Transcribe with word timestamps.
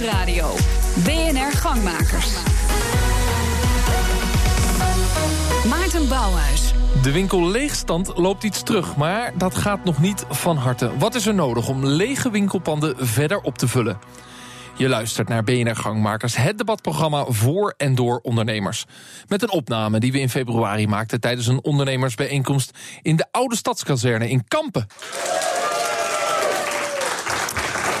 Nieuwsradio. 0.00 0.54
BNR 1.04 1.52
Gangmakers. 1.52 2.34
Maarten 5.68 6.08
Bouwhuis. 6.08 6.72
De 7.02 7.12
winkelleegstand 7.12 8.16
loopt 8.16 8.44
iets 8.44 8.62
terug, 8.62 8.96
maar 8.96 9.32
dat 9.38 9.54
gaat 9.54 9.84
nog 9.84 10.00
niet 10.00 10.24
van 10.28 10.56
harte. 10.56 10.98
Wat 10.98 11.14
is 11.14 11.26
er 11.26 11.34
nodig 11.34 11.68
om 11.68 11.86
lege 11.86 12.30
winkelpanden 12.30 13.06
verder 13.06 13.40
op 13.40 13.58
te 13.58 13.68
vullen? 13.68 13.98
Je 14.76 14.88
luistert 14.88 15.28
naar 15.28 15.44
BNR 15.44 15.76
Gangmakers, 15.76 16.36
het 16.36 16.58
debatprogramma 16.58 17.24
voor 17.28 17.74
en 17.76 17.94
door 17.94 18.20
ondernemers. 18.22 18.84
Met 19.28 19.42
een 19.42 19.50
opname 19.50 20.00
die 20.00 20.12
we 20.12 20.20
in 20.20 20.30
februari 20.30 20.86
maakten 20.86 21.20
tijdens 21.20 21.46
een 21.46 21.64
ondernemersbijeenkomst 21.64 22.78
in 23.02 23.16
de 23.16 23.26
oude 23.30 23.56
stadskazerne 23.56 24.28
in 24.28 24.44
Kampen. 24.48 24.86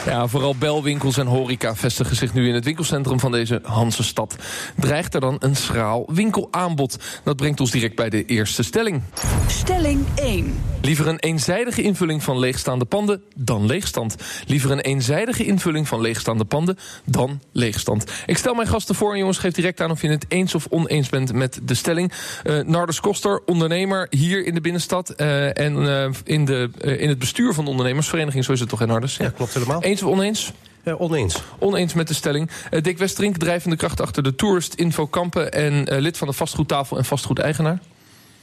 Ja, 0.06 0.26
vooral 0.26 0.54
belwinkels 0.54 1.16
en 1.16 1.26
horeca 1.26 1.76
vestigen 1.76 2.16
zich 2.16 2.34
nu 2.34 2.48
in 2.48 2.54
het 2.54 2.64
winkelcentrum 2.64 3.20
van 3.20 3.32
deze 3.32 3.60
Hansestad. 3.62 4.36
Dreigt 4.76 5.14
er 5.14 5.20
dan 5.20 5.36
een 5.38 5.56
schraal 5.56 6.04
winkelaanbod? 6.12 6.96
Dat 7.24 7.36
brengt 7.36 7.60
ons 7.60 7.70
direct 7.70 7.96
bij 7.96 8.10
de 8.10 8.24
eerste 8.24 8.62
stelling. 8.62 9.02
Stelling 9.46 10.06
1. 10.14 10.58
Liever 10.82 11.06
een 11.06 11.18
eenzijdige 11.18 11.82
invulling 11.82 12.22
van 12.22 12.38
leegstaande 12.38 12.84
panden 12.84 13.22
dan 13.36 13.66
leegstand. 13.66 14.16
Liever 14.46 14.70
een 14.70 14.80
eenzijdige 14.80 15.44
invulling 15.44 15.88
van 15.88 16.00
leegstaande 16.00 16.44
panden 16.44 16.78
dan 17.04 17.40
leegstand. 17.52 18.04
Ik 18.26 18.38
stel 18.38 18.54
mijn 18.54 18.68
gasten 18.68 18.94
voor 18.94 19.12
en 19.12 19.18
jongens, 19.18 19.38
geef 19.38 19.52
direct 19.52 19.80
aan 19.80 19.90
of 19.90 20.02
je 20.02 20.08
het 20.08 20.24
eens 20.28 20.54
of 20.54 20.66
oneens 20.70 21.08
bent 21.08 21.32
met 21.32 21.60
de 21.62 21.74
stelling. 21.74 22.12
Uh, 22.44 22.62
Nardus 22.64 23.00
Koster, 23.00 23.42
ondernemer 23.46 24.06
hier 24.10 24.46
in 24.46 24.54
de 24.54 24.60
binnenstad 24.60 25.14
uh, 25.16 25.58
en 25.58 25.76
uh, 25.76 26.08
in, 26.24 26.44
de, 26.44 26.70
in 26.98 27.08
het 27.08 27.18
bestuur 27.18 27.54
van 27.54 27.64
de 27.64 27.70
ondernemersvereniging, 27.70 28.44
zo 28.44 28.52
is 28.52 28.60
het 28.60 28.68
toch, 28.68 28.78
hè 28.78 28.86
Nardus? 28.86 29.16
Ja, 29.16 29.28
klopt 29.28 29.54
helemaal. 29.54 29.82
Eens 29.90 30.02
of 30.02 30.12
oneens? 30.12 30.52
Ja, 30.84 30.94
oneens. 30.94 31.42
Oneens 31.58 31.94
met 31.94 32.08
de 32.08 32.14
stelling. 32.14 32.50
Uh, 32.70 32.82
Dick 32.82 32.98
Westerink, 32.98 33.36
drijvende 33.36 33.76
kracht 33.76 34.00
achter 34.00 34.22
de 34.22 34.34
Tourist 34.34 34.74
Info 34.74 35.06
Kampen... 35.06 35.52
en 35.52 35.92
uh, 35.92 36.00
lid 36.00 36.18
van 36.18 36.28
de 36.28 36.32
vastgoedtafel 36.32 36.96
en 36.96 37.04
vastgoedeigenaar. 37.04 37.78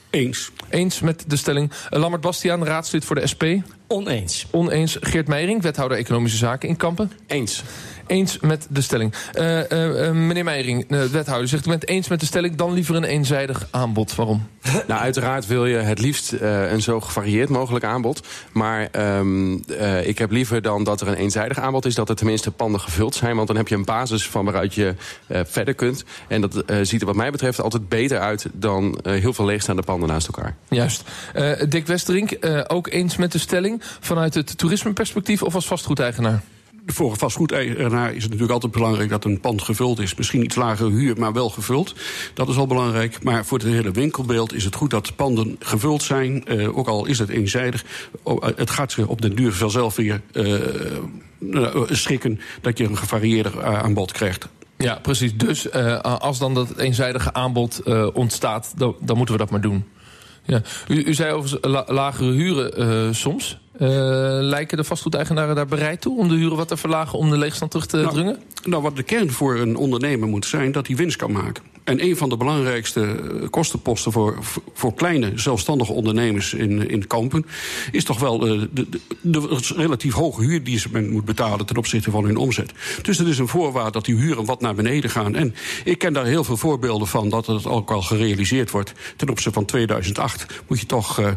Eens. 0.09 0.51
Eens 0.69 0.99
met 0.99 1.23
de 1.27 1.35
stelling. 1.35 1.71
Uh, 1.71 1.99
Lammert 1.99 2.21
Bastiaan, 2.21 2.65
raadslid 2.65 3.05
voor 3.05 3.15
de 3.15 3.27
SP. 3.31 3.43
Oneens. 3.87 4.45
Oneens. 4.51 4.97
Geert 5.01 5.27
Meijering, 5.27 5.61
wethouder 5.61 5.97
Economische 5.97 6.37
Zaken 6.37 6.69
in 6.69 6.75
Kampen. 6.75 7.11
Eens. 7.27 7.63
Eens 8.07 8.39
met 8.39 8.67
de 8.69 8.81
stelling. 8.81 9.13
Uh, 9.35 9.59
uh, 9.69 10.11
meneer 10.11 10.43
Meijering, 10.43 10.85
wethouder, 10.87 11.47
zegt 11.47 11.65
u 11.65 11.69
bent 11.69 11.87
eens 11.87 12.07
met 12.07 12.19
de 12.19 12.25
stelling... 12.25 12.55
dan 12.55 12.73
liever 12.73 12.95
een 12.95 13.03
eenzijdig 13.03 13.67
aanbod. 13.71 14.15
Waarom? 14.15 14.47
Nou, 14.87 15.01
uiteraard 15.01 15.47
wil 15.47 15.65
je 15.65 15.77
het 15.77 15.99
liefst 15.99 16.31
een 16.41 16.81
zo 16.81 16.99
gevarieerd 16.99 17.49
mogelijk 17.49 17.85
aanbod. 17.85 18.27
Maar 18.51 18.89
um, 19.19 19.63
ik 20.03 20.17
heb 20.17 20.31
liever 20.31 20.61
dan 20.61 20.83
dat 20.83 21.01
er 21.01 21.07
een 21.07 21.13
eenzijdig 21.13 21.59
aanbod 21.59 21.85
is... 21.85 21.95
dat 21.95 22.09
er 22.09 22.15
tenminste 22.15 22.51
panden 22.51 22.81
gevuld 22.81 23.15
zijn. 23.15 23.35
Want 23.35 23.47
dan 23.47 23.57
heb 23.57 23.67
je 23.67 23.75
een 23.75 23.85
basis 23.85 24.27
van 24.27 24.45
waaruit 24.45 24.73
je 24.73 24.95
verder 25.27 25.73
kunt. 25.73 26.03
En 26.27 26.41
dat 26.41 26.63
ziet 26.81 27.01
er 27.01 27.07
wat 27.07 27.15
mij 27.15 27.31
betreft 27.31 27.61
altijd 27.61 27.89
beter 27.89 28.19
uit... 28.19 28.47
dan 28.53 28.99
heel 29.03 29.33
veel 29.33 29.45
leegstaande 29.45 29.81
panden 29.81 30.09
naast 30.09 30.27
elkaar. 30.27 30.55
Juist. 30.69 31.03
Dick 31.69 31.87
Westerink, 31.87 32.37
ook 32.67 32.87
eens 32.87 33.15
met 33.15 33.31
de 33.31 33.39
stelling... 33.39 33.81
vanuit 33.99 34.33
het 34.33 34.57
toerismeperspectief 34.57 35.43
of 35.43 35.55
als 35.55 35.67
vastgoedeigenaar? 35.67 36.41
Voor 36.93 37.11
een 37.11 37.17
vastgoedeigenaar 37.17 38.07
is 38.07 38.13
het 38.13 38.23
natuurlijk 38.23 38.51
altijd 38.51 38.71
belangrijk 38.71 39.09
dat 39.09 39.25
een 39.25 39.39
pand 39.39 39.61
gevuld 39.61 39.99
is. 39.99 40.15
Misschien 40.15 40.43
iets 40.43 40.55
lagere 40.55 40.89
huur, 40.89 41.17
maar 41.17 41.33
wel 41.33 41.49
gevuld. 41.49 41.95
Dat 42.33 42.49
is 42.49 42.57
al 42.57 42.67
belangrijk. 42.67 43.23
Maar 43.23 43.45
voor 43.45 43.57
het 43.57 43.67
hele 43.67 43.91
winkelbeeld 43.91 44.53
is 44.53 44.63
het 44.63 44.75
goed 44.75 44.89
dat 44.89 45.15
panden 45.15 45.55
gevuld 45.59 46.03
zijn. 46.03 46.43
Uh, 46.47 46.77
ook 46.77 46.87
al 46.87 47.05
is 47.05 47.19
het 47.19 47.29
eenzijdig. 47.29 47.85
Het 48.55 48.69
gaat 48.69 48.91
zich 48.91 49.07
op 49.07 49.21
den 49.21 49.35
duur 49.35 49.53
vanzelf 49.53 49.95
weer 49.95 50.21
schikken 51.89 52.39
dat 52.61 52.77
je 52.77 52.83
een 52.83 52.97
gevarieerder 52.97 53.65
aanbod 53.65 54.11
krijgt. 54.11 54.47
Ja, 54.77 54.99
precies. 55.01 55.37
Dus 55.37 55.71
als 56.01 56.39
dan 56.39 56.53
dat 56.53 56.77
eenzijdige 56.77 57.33
aanbod 57.33 57.81
ontstaat, 58.13 58.73
dan, 58.77 58.95
dan, 59.01 59.17
moeten 59.17 59.35
we 59.35 59.41
dat 59.41 59.51
maar 59.51 59.61
doen. 59.61 59.85
Ja. 60.45 60.61
U, 60.87 61.03
u 61.03 61.13
zei 61.13 61.31
over 61.31 61.57
la 61.61 61.83
lagere 61.87 62.31
huren 62.31 63.15
soms. 63.15 63.59
Uh, 63.79 63.87
lijken 64.41 64.77
de 64.77 64.83
vastgoedeigenaren 64.83 65.55
daar 65.55 65.65
bereid 65.65 66.01
toe 66.01 66.17
om 66.17 66.27
de 66.27 66.35
huren 66.35 66.57
wat 66.57 66.67
te 66.67 66.77
verlagen 66.77 67.19
om 67.19 67.29
de 67.29 67.37
leegstand 67.37 67.71
terug 67.71 67.85
te 67.85 67.97
nou, 67.97 68.13
dringen? 68.13 68.39
Nou, 68.63 68.81
wat 68.81 68.95
de 68.95 69.03
kern 69.03 69.31
voor 69.31 69.55
een 69.55 69.75
ondernemer 69.75 70.27
moet 70.27 70.45
zijn, 70.45 70.71
dat 70.71 70.87
hij 70.87 70.95
winst 70.95 71.17
kan 71.17 71.31
maken. 71.31 71.63
En 71.87 72.03
een 72.03 72.17
van 72.17 72.29
de 72.29 72.37
belangrijkste 72.37 73.19
kostenposten 73.49 74.11
voor, 74.11 74.37
voor 74.73 74.93
kleine 74.93 75.31
zelfstandige 75.35 75.91
ondernemers 75.91 76.53
in, 76.53 76.89
in 76.89 77.07
Kampen 77.07 77.45
is 77.91 78.03
toch 78.03 78.19
wel 78.19 78.37
de, 78.37 78.69
de, 78.73 78.87
de, 79.21 79.73
relatief 79.75 80.13
hoge 80.13 80.41
huur 80.41 80.63
die 80.63 80.79
ze 80.79 81.01
moet 81.09 81.25
betalen 81.25 81.65
ten 81.65 81.77
opzichte 81.77 82.11
van 82.11 82.25
hun 82.25 82.37
omzet. 82.37 82.71
Dus 83.01 83.17
dat 83.17 83.27
is 83.27 83.37
een 83.37 83.47
voorwaarde 83.47 83.91
dat 83.91 84.05
die 84.05 84.15
huren 84.15 84.45
wat 84.45 84.61
naar 84.61 84.75
beneden 84.75 85.09
gaan. 85.09 85.35
En 85.35 85.55
ik 85.83 85.97
ken 85.97 86.13
daar 86.13 86.25
heel 86.25 86.43
veel 86.43 86.57
voorbeelden 86.57 87.07
van 87.07 87.29
dat 87.29 87.45
het 87.45 87.65
ook 87.65 87.91
al 87.91 88.01
gerealiseerd 88.01 88.71
wordt. 88.71 88.93
Ten 89.15 89.29
opzichte 89.29 89.53
van 89.53 89.65
2008 89.65 90.45
moet 90.67 90.79
je 90.79 90.85
toch 90.85 91.19
uh, 91.19 91.27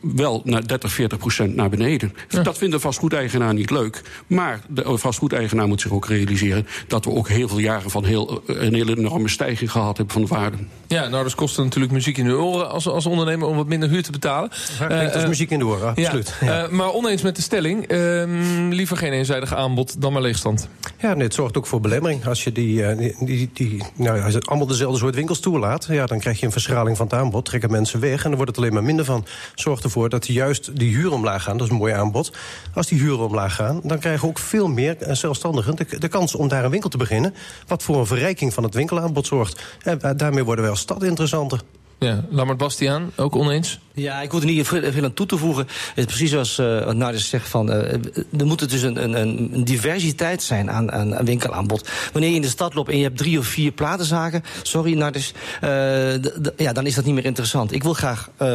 wel 0.00 0.42
naar 0.44 0.66
30, 0.66 0.92
40 0.92 1.18
procent 1.18 1.54
naar 1.54 1.70
beneden. 1.70 2.14
Ja. 2.28 2.42
Dat 2.42 2.58
vindt 2.58 2.74
de 2.74 2.80
vastgoedeigenaar 2.80 3.54
niet 3.54 3.70
leuk. 3.70 4.02
Maar 4.26 4.60
de 4.68 4.98
vastgoedeigenaar 4.98 5.68
moet 5.68 5.80
zich 5.80 5.92
ook 5.92 6.06
realiseren 6.06 6.66
dat 6.86 7.04
we 7.04 7.10
ook 7.10 7.28
heel 7.28 7.48
veel 7.48 7.58
jaren 7.58 7.90
van 7.90 8.04
heel, 8.04 8.42
een 8.46 8.74
hele 8.74 8.96
enorme 8.96 9.28
stijging 9.28 9.70
gehad 9.70 9.97
hebben 9.98 10.14
van 10.14 10.22
de 10.22 10.28
waarde. 10.28 10.56
Ja, 10.86 11.08
nou, 11.08 11.22
dat 11.22 11.34
kost 11.34 11.58
natuurlijk 11.58 11.92
muziek 11.92 12.18
in 12.18 12.24
de 12.24 12.36
oren 12.36 12.70
als, 12.70 12.88
als 12.88 13.06
ondernemer 13.06 13.48
om 13.48 13.56
wat 13.56 13.66
minder 13.66 13.88
huur 13.88 14.02
te 14.02 14.10
betalen. 14.10 14.50
Uh, 14.90 15.14
als 15.14 15.26
muziek 15.26 15.50
in 15.50 15.58
de 15.58 15.66
oren, 15.66 15.88
absoluut. 15.88 16.34
Ja, 16.40 16.46
ja. 16.46 16.64
Uh, 16.64 16.70
maar 16.70 16.92
oneens 16.92 17.22
met 17.22 17.36
de 17.36 17.42
stelling, 17.42 17.92
uh, 17.92 18.24
liever 18.70 18.96
geen 18.96 19.12
eenzijdig 19.12 19.54
aanbod 19.54 20.00
dan 20.00 20.12
maar 20.12 20.22
leegstand. 20.22 20.68
Ja, 20.98 21.14
nee, 21.14 21.22
het 21.22 21.34
zorgt 21.34 21.56
ook 21.56 21.66
voor 21.66 21.80
belemmering. 21.80 22.26
Als 22.26 22.44
je 22.44 22.52
die, 22.52 22.96
die, 22.96 23.16
die, 23.20 23.50
die 23.52 23.82
nou, 23.94 24.22
als 24.22 24.34
het 24.34 24.46
allemaal 24.46 24.66
dezelfde 24.66 24.98
soort 24.98 25.14
winkels 25.14 25.40
toelaat, 25.40 25.86
ja, 25.90 26.06
dan 26.06 26.18
krijg 26.18 26.40
je 26.40 26.46
een 26.46 26.52
verschraling 26.52 26.96
van 26.96 27.06
het 27.06 27.14
aanbod, 27.14 27.44
trekken 27.44 27.70
mensen 27.70 28.00
weg 28.00 28.16
en 28.16 28.28
dan 28.28 28.34
wordt 28.34 28.50
het 28.50 28.56
alleen 28.56 28.72
maar 28.72 28.82
minder 28.82 29.04
van. 29.04 29.26
Zorgt 29.54 29.84
ervoor 29.84 30.08
dat 30.08 30.26
juist 30.26 30.76
die 30.76 30.94
huren 30.94 31.12
omlaag 31.12 31.42
gaan, 31.42 31.56
dat 31.56 31.66
is 31.66 31.72
een 31.72 31.78
mooi 31.78 31.92
aanbod. 31.92 32.32
Als 32.74 32.86
die 32.86 32.98
huren 32.98 33.26
omlaag 33.26 33.54
gaan, 33.54 33.80
dan 33.82 33.98
krijgen 33.98 34.22
we 34.22 34.28
ook 34.28 34.38
veel 34.38 34.68
meer 34.68 34.96
zelfstandigen 35.10 35.76
de, 35.76 35.86
de 35.98 36.08
kans 36.08 36.34
om 36.34 36.48
daar 36.48 36.64
een 36.64 36.70
winkel 36.70 36.90
te 36.90 36.96
beginnen, 36.96 37.34
wat 37.66 37.82
voor 37.82 37.98
een 37.98 38.06
verrijking 38.06 38.54
van 38.54 38.62
het 38.62 38.74
winkelaanbod 38.74 39.26
zorgt. 39.26 39.62
En 39.88 40.16
daarmee 40.16 40.44
worden 40.44 40.62
wij 40.62 40.72
als 40.72 40.80
stad 40.80 41.02
interessanter. 41.02 41.60
Ja, 41.98 42.24
Lammert 42.30 42.58
Bastiaan, 42.58 43.10
ook 43.16 43.36
oneens? 43.36 43.78
Ja, 43.98 44.20
ik 44.20 44.30
wil 44.30 44.40
er 44.40 44.46
niet 44.46 44.66
veel 44.68 45.04
aan 45.04 45.14
toe 45.14 45.26
te 45.26 45.36
voegen. 45.36 45.66
Het 45.66 45.98
is 45.98 46.04
precies 46.04 46.30
zoals 46.30 46.58
uh, 46.58 46.84
wat 46.84 46.96
Nardis 46.96 47.28
zegt, 47.28 47.48
van, 47.48 47.70
uh, 47.70 47.92
er 48.38 48.46
moet 48.46 48.70
dus 48.70 48.82
een, 48.82 49.02
een, 49.02 49.20
een 49.20 49.64
diversiteit 49.64 50.42
zijn 50.42 50.70
aan, 50.70 50.92
aan, 50.92 51.16
aan, 51.16 51.24
winkelaanbod. 51.24 51.88
Wanneer 52.12 52.30
je 52.30 52.36
in 52.36 52.42
de 52.42 52.48
stad 52.48 52.74
loopt 52.74 52.90
en 52.90 52.96
je 52.96 53.02
hebt 53.02 53.16
drie 53.16 53.38
of 53.38 53.46
vier 53.46 53.72
platenzaken, 53.72 54.44
sorry 54.62 54.94
Nardis, 54.94 55.32
uh, 55.64 56.14
ja, 56.56 56.72
dan 56.72 56.86
is 56.86 56.94
dat 56.94 57.04
niet 57.04 57.14
meer 57.14 57.24
interessant. 57.24 57.72
Ik 57.72 57.82
wil 57.82 57.92
graag 57.92 58.30
uh, 58.42 58.48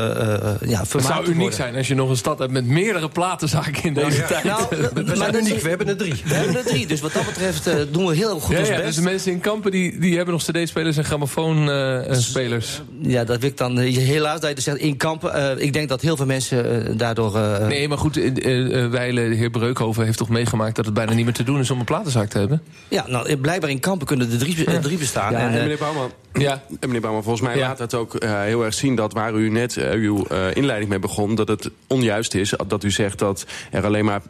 ja, 0.65 0.79
Het 0.89 1.03
zou 1.03 1.23
uniek 1.23 1.37
worden. 1.37 1.53
zijn 1.53 1.75
als 1.75 1.87
je 1.87 1.95
nog 1.95 2.09
een 2.09 2.17
stad 2.17 2.39
hebt 2.39 2.51
met 2.51 2.65
meerdere 2.65 3.09
platenzaken 3.09 3.83
in 3.83 3.93
deze 3.93 4.17
ja. 4.17 4.27
tijd. 4.27 4.43
Nou, 4.43 4.65
we 5.05 5.15
zijn 5.15 5.35
uniek, 5.35 5.61
we 5.61 5.69
hebben 5.69 5.87
er 5.87 5.97
drie. 5.97 6.13
We 6.25 6.33
hebben 6.33 6.55
er 6.55 6.65
drie, 6.65 6.87
dus 6.87 7.01
wat 7.01 7.13
dat 7.13 7.25
betreft 7.25 7.69
doen 7.91 8.05
we 8.05 8.15
heel 8.15 8.39
goed 8.39 8.53
ja, 8.53 8.59
ons 8.59 8.67
ja, 8.67 8.75
best. 8.75 8.87
Dus 8.87 8.95
de 8.95 9.01
mensen 9.01 9.31
in 9.31 9.39
Kampen 9.39 9.71
die, 9.71 9.99
die 9.99 10.15
hebben 10.15 10.33
nog 10.33 10.43
cd-spelers 10.43 10.97
en 10.97 11.05
grammofoonspelers. 11.05 12.81
ja, 13.01 13.23
dat 13.23 13.32
wil 13.39 13.49
ik 13.49 13.57
dan 13.57 13.77
helaas 13.77 14.39
dat 14.39 14.49
je 14.49 14.55
dus 14.55 14.63
zegt 14.63 14.77
in 14.77 14.97
Kampen. 14.97 15.57
Uh, 15.57 15.65
ik 15.65 15.73
denk 15.73 15.89
dat 15.89 16.01
heel 16.01 16.15
veel 16.15 16.25
mensen 16.25 16.89
uh, 16.89 16.97
daardoor... 16.97 17.35
Uh, 17.35 17.67
nee, 17.67 17.87
maar 17.87 17.97
goed, 17.97 18.17
uh, 18.17 18.89
Weile, 18.89 19.29
de 19.29 19.35
heer 19.35 19.49
Breukhoven 19.49 20.05
heeft 20.05 20.17
toch 20.17 20.29
meegemaakt... 20.29 20.75
dat 20.75 20.85
het 20.85 20.93
bijna 20.93 21.13
niet 21.13 21.25
meer 21.25 21.33
te 21.33 21.43
doen 21.43 21.59
is 21.59 21.71
om 21.71 21.79
een 21.79 21.85
platenzaak 21.85 22.29
te 22.29 22.37
hebben? 22.37 22.61
Ja, 22.87 23.05
nou, 23.07 23.37
blijkbaar 23.37 23.69
in 23.69 23.79
Kampen 23.79 24.07
kunnen 24.07 24.31
er 24.31 24.37
drie, 24.37 24.71
ja. 24.71 24.79
drie 24.79 24.97
bestaan. 24.97 25.31
Ja, 25.31 25.39
en, 25.39 25.47
en 25.47 25.61
meneer 25.61 25.77
Bouwman, 25.77 26.11
ja. 26.33 26.51
En 26.51 26.77
meneer 26.79 27.01
Bouwman, 27.01 27.23
volgens 27.23 27.47
mij 27.47 27.57
ja. 27.57 27.67
laat 27.67 27.79
het 27.79 27.93
ook 27.93 28.23
heel 28.23 28.65
erg 28.65 28.73
zien... 28.73 28.95
dat 28.95 29.13
waar 29.13 29.33
u 29.33 29.49
net 29.49 29.77
uw 29.93 30.25
inleiding 30.53 30.89
mee 30.89 30.99
begon... 30.99 31.35
dat 31.35 31.47
het 31.47 31.69
onjuist 31.87 32.33
is 32.33 32.53
dat 32.67 32.83
u 32.83 32.91
zegt 32.91 33.19
dat 33.19 33.45
er 33.71 33.85
alleen 33.85 34.05
maar 34.05 34.21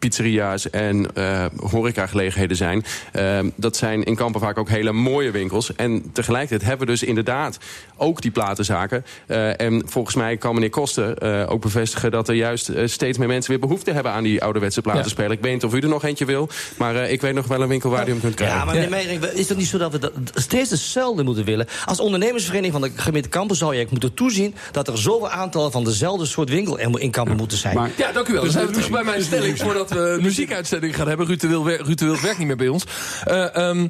pizzeria's 0.00 0.70
en 0.70 1.06
uh, 1.14 1.44
horecagelegenheden 1.56 2.56
zijn. 2.56 2.84
Uh, 3.16 3.38
dat 3.56 3.76
zijn 3.76 4.02
in 4.02 4.14
Kampen 4.14 4.40
vaak 4.40 4.58
ook 4.58 4.68
hele 4.68 4.92
mooie 4.92 5.30
winkels. 5.30 5.74
En 5.74 6.12
tegelijkertijd 6.12 6.68
hebben 6.68 6.86
we 6.86 6.92
dus 6.92 7.02
inderdaad 7.02 7.58
ook 7.96 8.22
die 8.22 8.30
platenzaken. 8.30 9.04
Uh, 9.26 9.60
en 9.60 9.82
volgens 9.86 10.14
mij 10.14 10.36
kan 10.36 10.54
meneer 10.54 10.70
Koster 10.70 11.48
ook 11.48 11.60
bevestigen... 11.60 12.10
dat 12.10 12.28
er 12.28 12.34
juist 12.34 12.70
steeds 12.84 13.18
meer 13.18 13.28
mensen 13.28 13.50
weer 13.50 13.60
behoefte 13.60 13.92
hebben... 13.92 14.12
aan 14.12 14.22
die 14.22 14.42
ouderwetse 14.42 14.80
platenspeler. 14.80 15.30
Ja. 15.30 15.36
Ik 15.36 15.42
weet 15.42 15.52
niet 15.52 15.64
of 15.64 15.74
u 15.74 15.78
er 15.78 15.88
nog 15.88 16.04
eentje 16.04 16.24
wil. 16.24 16.48
Maar 16.76 16.94
ik 16.94 17.20
weet 17.20 17.34
nog 17.34 17.46
wel 17.46 17.62
een 17.62 17.68
winkel 17.68 17.90
waar 17.90 18.08
u 18.08 18.10
hem 18.10 18.20
kunt 18.20 18.34
krijgen. 18.34 18.58
Ja, 18.58 18.64
maar 18.64 18.74
meneer 18.74 18.90
Meijering, 18.90 19.24
is 19.24 19.48
het 19.48 19.58
niet 19.58 19.66
zo 19.66 19.78
dat 19.78 19.92
we 19.92 19.98
dat 19.98 20.12
steeds 20.34 20.70
hetzelfde 20.70 21.22
moeten 21.22 21.44
willen? 21.44 21.66
Als 21.84 22.00
ondernemersvereniging 22.00 22.72
van 22.72 22.82
de 22.82 22.90
gemeente 22.94 23.28
Kampen... 23.28 23.56
zou 23.56 23.76
je 23.76 23.86
moeten 23.90 24.14
toezien 24.14 24.54
dat 24.72 24.88
er 24.88 24.98
zoveel 24.98 25.30
aantal 25.30 25.70
van 25.70 25.84
dezelfde 25.84 26.26
soort 26.26 26.48
winkel 26.48 26.78
in 26.78 27.10
Kampen 27.10 27.32
ja. 27.32 27.38
moeten 27.38 27.58
zijn. 27.58 27.74
Maar, 27.74 27.90
ja, 27.96 28.12
dank 28.12 28.28
u 28.28 28.32
wel. 28.32 28.42
We 28.42 28.70
terug 28.70 28.90
bij 28.90 29.04
mijn 29.04 29.22
stelling... 29.22 29.58
voordat 29.58 29.89
dat 29.90 29.98
we 29.98 30.08
een 30.16 30.22
muziekuitzending 30.22 30.96
gaan 30.96 31.08
hebben. 31.08 31.26
Ruud 31.26 31.40
de 31.40 31.48
Wil, 31.48 31.68
Ruud 31.68 31.98
de 31.98 32.04
Wil 32.04 32.20
werkt 32.20 32.38
niet 32.38 32.46
meer 32.46 32.56
bij 32.56 32.68
ons. 32.68 32.86
Eh, 33.24 33.56
ehm, 33.56 33.88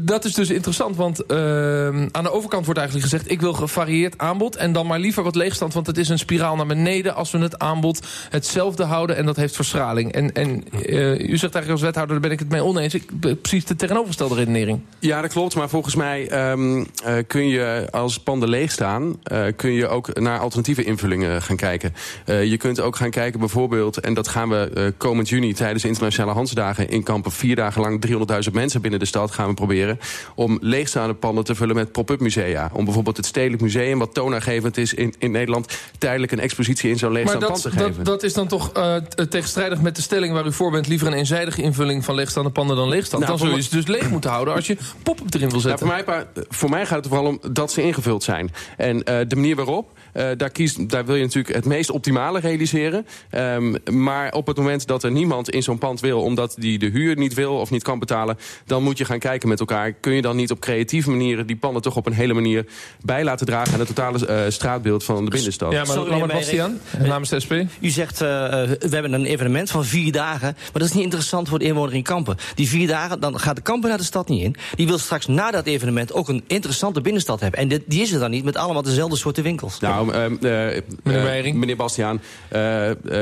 dat 0.00 0.24
is 0.24 0.34
dus 0.34 0.50
interessant, 0.50 0.96
want 0.96 1.26
ehm, 1.26 2.08
aan 2.10 2.22
de 2.24 2.32
overkant 2.32 2.64
wordt 2.64 2.80
eigenlijk 2.80 3.10
gezegd... 3.10 3.30
ik 3.30 3.40
wil 3.40 3.52
gevarieerd 3.52 4.18
aanbod 4.18 4.56
en 4.56 4.72
dan 4.72 4.86
maar 4.86 4.98
liever 4.98 5.22
wat 5.22 5.34
leegstand... 5.34 5.74
want 5.74 5.86
het 5.86 5.98
is 5.98 6.08
een 6.08 6.18
spiraal 6.18 6.56
naar 6.56 6.66
beneden 6.66 7.14
als 7.14 7.30
we 7.30 7.38
het 7.38 7.58
aanbod 7.58 8.06
hetzelfde 8.30 8.84
houden... 8.84 9.16
en 9.16 9.26
dat 9.26 9.36
heeft 9.36 9.54
verstraling. 9.54 10.12
En, 10.12 10.32
en 10.32 10.64
eh, 10.72 11.10
u 11.10 11.36
zegt 11.36 11.54
eigenlijk 11.54 11.70
als 11.70 11.80
wethouder, 11.80 12.12
daar 12.12 12.20
ben 12.20 12.30
ik 12.30 12.38
het 12.38 12.48
mee 12.48 12.64
oneens. 12.64 12.94
Ik, 12.94 13.10
precies 13.40 13.64
de 13.64 13.76
tegenovergestelde 13.76 14.34
redenering. 14.34 14.80
Ja, 14.98 15.20
dat 15.20 15.32
klopt. 15.32 15.54
Maar 15.54 15.68
volgens 15.68 15.94
mij 15.94 16.28
ehm, 16.28 16.84
eh, 17.04 17.14
kun 17.26 17.48
je 17.48 17.88
als 17.90 18.18
panden 18.18 18.48
leeg 18.48 18.70
staan... 18.70 19.16
eh, 19.22 19.44
kun 19.56 19.72
je 19.72 19.88
ook 19.88 20.20
naar 20.20 20.38
alternatieve 20.38 20.84
invullingen 20.84 21.42
gaan 21.42 21.56
kijken. 21.56 21.94
Eh, 22.24 22.44
je 22.44 22.56
kunt 22.56 22.80
ook 22.80 22.96
gaan 22.96 23.10
kijken 23.10 23.40
bijvoorbeeld... 23.40 24.00
en 24.00 24.14
dat 24.14 24.28
gaan 24.28 24.48
we 24.48 24.70
eh, 24.74 24.84
komend 25.14 25.32
juni 25.32 25.52
tijdens 25.52 25.82
de 25.82 25.88
Internationale 25.88 26.34
Hansdagen... 26.34 26.88
in 26.88 27.02
Kampen 27.02 27.32
vier 27.32 27.56
dagen 27.56 27.80
lang 27.80 28.06
300.000 28.46 28.52
mensen 28.52 28.80
binnen 28.80 29.00
de 29.00 29.06
stad 29.06 29.30
gaan 29.30 29.48
we 29.48 29.54
proberen... 29.54 29.98
om 30.34 30.58
leegstaande 30.60 31.14
panden 31.14 31.44
te 31.44 31.54
vullen 31.54 31.74
met 31.74 31.92
pop-up 31.92 32.20
musea. 32.20 32.70
Om 32.72 32.84
bijvoorbeeld 32.84 33.16
het 33.16 33.26
Stedelijk 33.26 33.62
Museum, 33.62 33.98
wat 33.98 34.14
toonaangevend 34.14 34.76
is 34.76 34.94
in, 34.94 35.14
in 35.18 35.30
Nederland... 35.30 35.78
tijdelijk 35.98 36.32
een 36.32 36.40
expositie 36.40 36.90
in 36.90 36.98
zo'n 36.98 37.12
Maar 37.12 37.18
leegstaand 37.18 37.40
dat, 37.42 37.50
pand 37.50 37.62
te 37.62 37.70
geven. 37.70 37.94
dat, 37.96 38.04
dat 38.04 38.22
is 38.22 38.32
dan 38.32 38.46
toch 38.48 38.72
eh, 38.72 38.96
t- 38.96 39.30
tegenstrijdig 39.30 39.80
met 39.80 39.96
de 39.96 40.02
stelling 40.02 40.32
waar 40.32 40.46
u 40.46 40.52
voor 40.52 40.70
bent... 40.70 40.86
liever 40.86 41.06
een 41.06 41.12
eenzijdige 41.12 41.62
invulling 41.62 42.04
van 42.04 42.14
leegstaande 42.14 42.50
panden 42.50 42.76
dan 42.76 42.88
leegstand. 42.88 43.24
Nou, 43.24 43.38
dan 43.38 43.46
zul 43.46 43.56
je 43.56 43.62
ze 43.62 43.70
dus 43.70 43.86
leeg 43.86 44.10
moeten 44.10 44.30
houden 44.30 44.54
als 44.54 44.66
je 44.66 44.76
pop-up 45.02 45.34
erin 45.34 45.50
wil 45.50 45.60
Nou, 45.60 45.78
zetten. 45.78 45.86
voor, 45.86 45.96
mij, 46.06 46.26
voor 46.48 46.70
mij 46.70 46.86
gaat 46.86 46.98
het 46.98 47.06
vooral 47.06 47.26
om 47.26 47.38
dat 47.52 47.72
ze 47.72 47.82
ingevuld 47.82 48.22
zijn. 48.22 48.50
En 48.76 49.02
eh, 49.04 49.18
de 49.28 49.36
manier 49.36 49.56
waarop, 49.56 49.90
eh, 50.12 50.26
daar, 50.36 50.50
kiest, 50.50 50.88
daar 50.90 51.04
wil 51.04 51.14
je 51.14 51.22
natuurlijk 51.22 51.54
het 51.54 51.64
meest 51.64 51.90
optimale 51.90 52.40
realiseren. 52.40 53.06
Ehm, 53.30 53.74
maar 53.92 54.32
op 54.32 54.46
het 54.46 54.56
moment 54.56 54.86
dat 54.86 55.03
er 55.04 55.10
niemand 55.10 55.50
in 55.50 55.62
zo'n 55.62 55.78
pand 55.78 56.00
wil... 56.00 56.22
omdat 56.22 56.54
die 56.58 56.78
de 56.78 56.86
huur 56.86 57.16
niet 57.16 57.34
wil 57.34 57.56
of 57.56 57.70
niet 57.70 57.82
kan 57.82 57.98
betalen... 57.98 58.38
dan 58.66 58.82
moet 58.82 58.98
je 58.98 59.04
gaan 59.04 59.18
kijken 59.18 59.48
met 59.48 59.60
elkaar. 59.60 59.92
Kun 59.92 60.12
je 60.12 60.22
dan 60.22 60.36
niet 60.36 60.50
op 60.50 60.60
creatieve 60.60 61.10
manieren 61.10 61.46
die 61.46 61.56
panden 61.56 61.82
toch 61.82 61.96
op 61.96 62.06
een 62.06 62.12
hele 62.12 62.34
manier... 62.34 62.66
bij 63.00 63.24
laten 63.24 63.46
dragen 63.46 63.72
aan 63.72 63.78
het 63.78 63.88
totale 63.88 64.26
eh, 64.26 64.50
straatbeeld 64.50 65.04
van 65.04 65.24
de 65.24 65.30
binnenstad? 65.30 65.72
ja, 65.72 65.76
maar 65.76 65.86
Sorry, 65.86 66.10
Lambert 66.10 66.32
meneer 66.32 66.44
Bastiaan, 66.44 66.78
namens 67.08 67.30
de 67.30 67.40
SP. 67.44 67.52
U 67.80 67.88
zegt, 67.88 68.20
eh, 68.20 68.62
eh, 68.62 68.70
we 68.80 68.88
hebben 68.88 69.12
een 69.12 69.24
evenement 69.24 69.70
van 69.70 69.84
vier 69.84 70.12
dagen. 70.12 70.52
Maar 70.54 70.72
dat 70.72 70.82
is 70.82 70.92
niet 70.92 71.02
interessant 71.02 71.48
voor 71.48 71.58
de 71.58 71.64
inwoner 71.64 71.94
in 71.94 72.02
Kampen. 72.02 72.36
Die 72.54 72.68
vier 72.68 72.86
dagen, 72.86 73.20
dan 73.20 73.40
gaat 73.40 73.56
de 73.56 73.62
Kampen 73.62 73.88
naar 73.88 73.98
de 73.98 74.04
stad 74.04 74.28
niet 74.28 74.42
in. 74.42 74.56
Die 74.74 74.86
wil 74.86 74.98
straks 74.98 75.26
na 75.26 75.50
dat 75.50 75.66
evenement 75.66 76.12
ook 76.12 76.28
een 76.28 76.44
interessante 76.46 77.00
binnenstad 77.00 77.40
hebben. 77.40 77.60
En 77.60 77.68
dit, 77.68 77.82
die 77.86 78.02
is 78.02 78.12
er 78.12 78.20
dan 78.20 78.30
niet 78.30 78.44
met 78.44 78.56
allemaal 78.56 78.82
dezelfde 78.82 79.16
soorten 79.16 79.42
winkels. 79.42 79.80
Nou, 79.80 80.12
ehm, 80.12 80.32
eh, 80.32 80.82
Meneer 81.02 81.56
meneer 81.56 81.76
Bastiaan, 81.76 82.20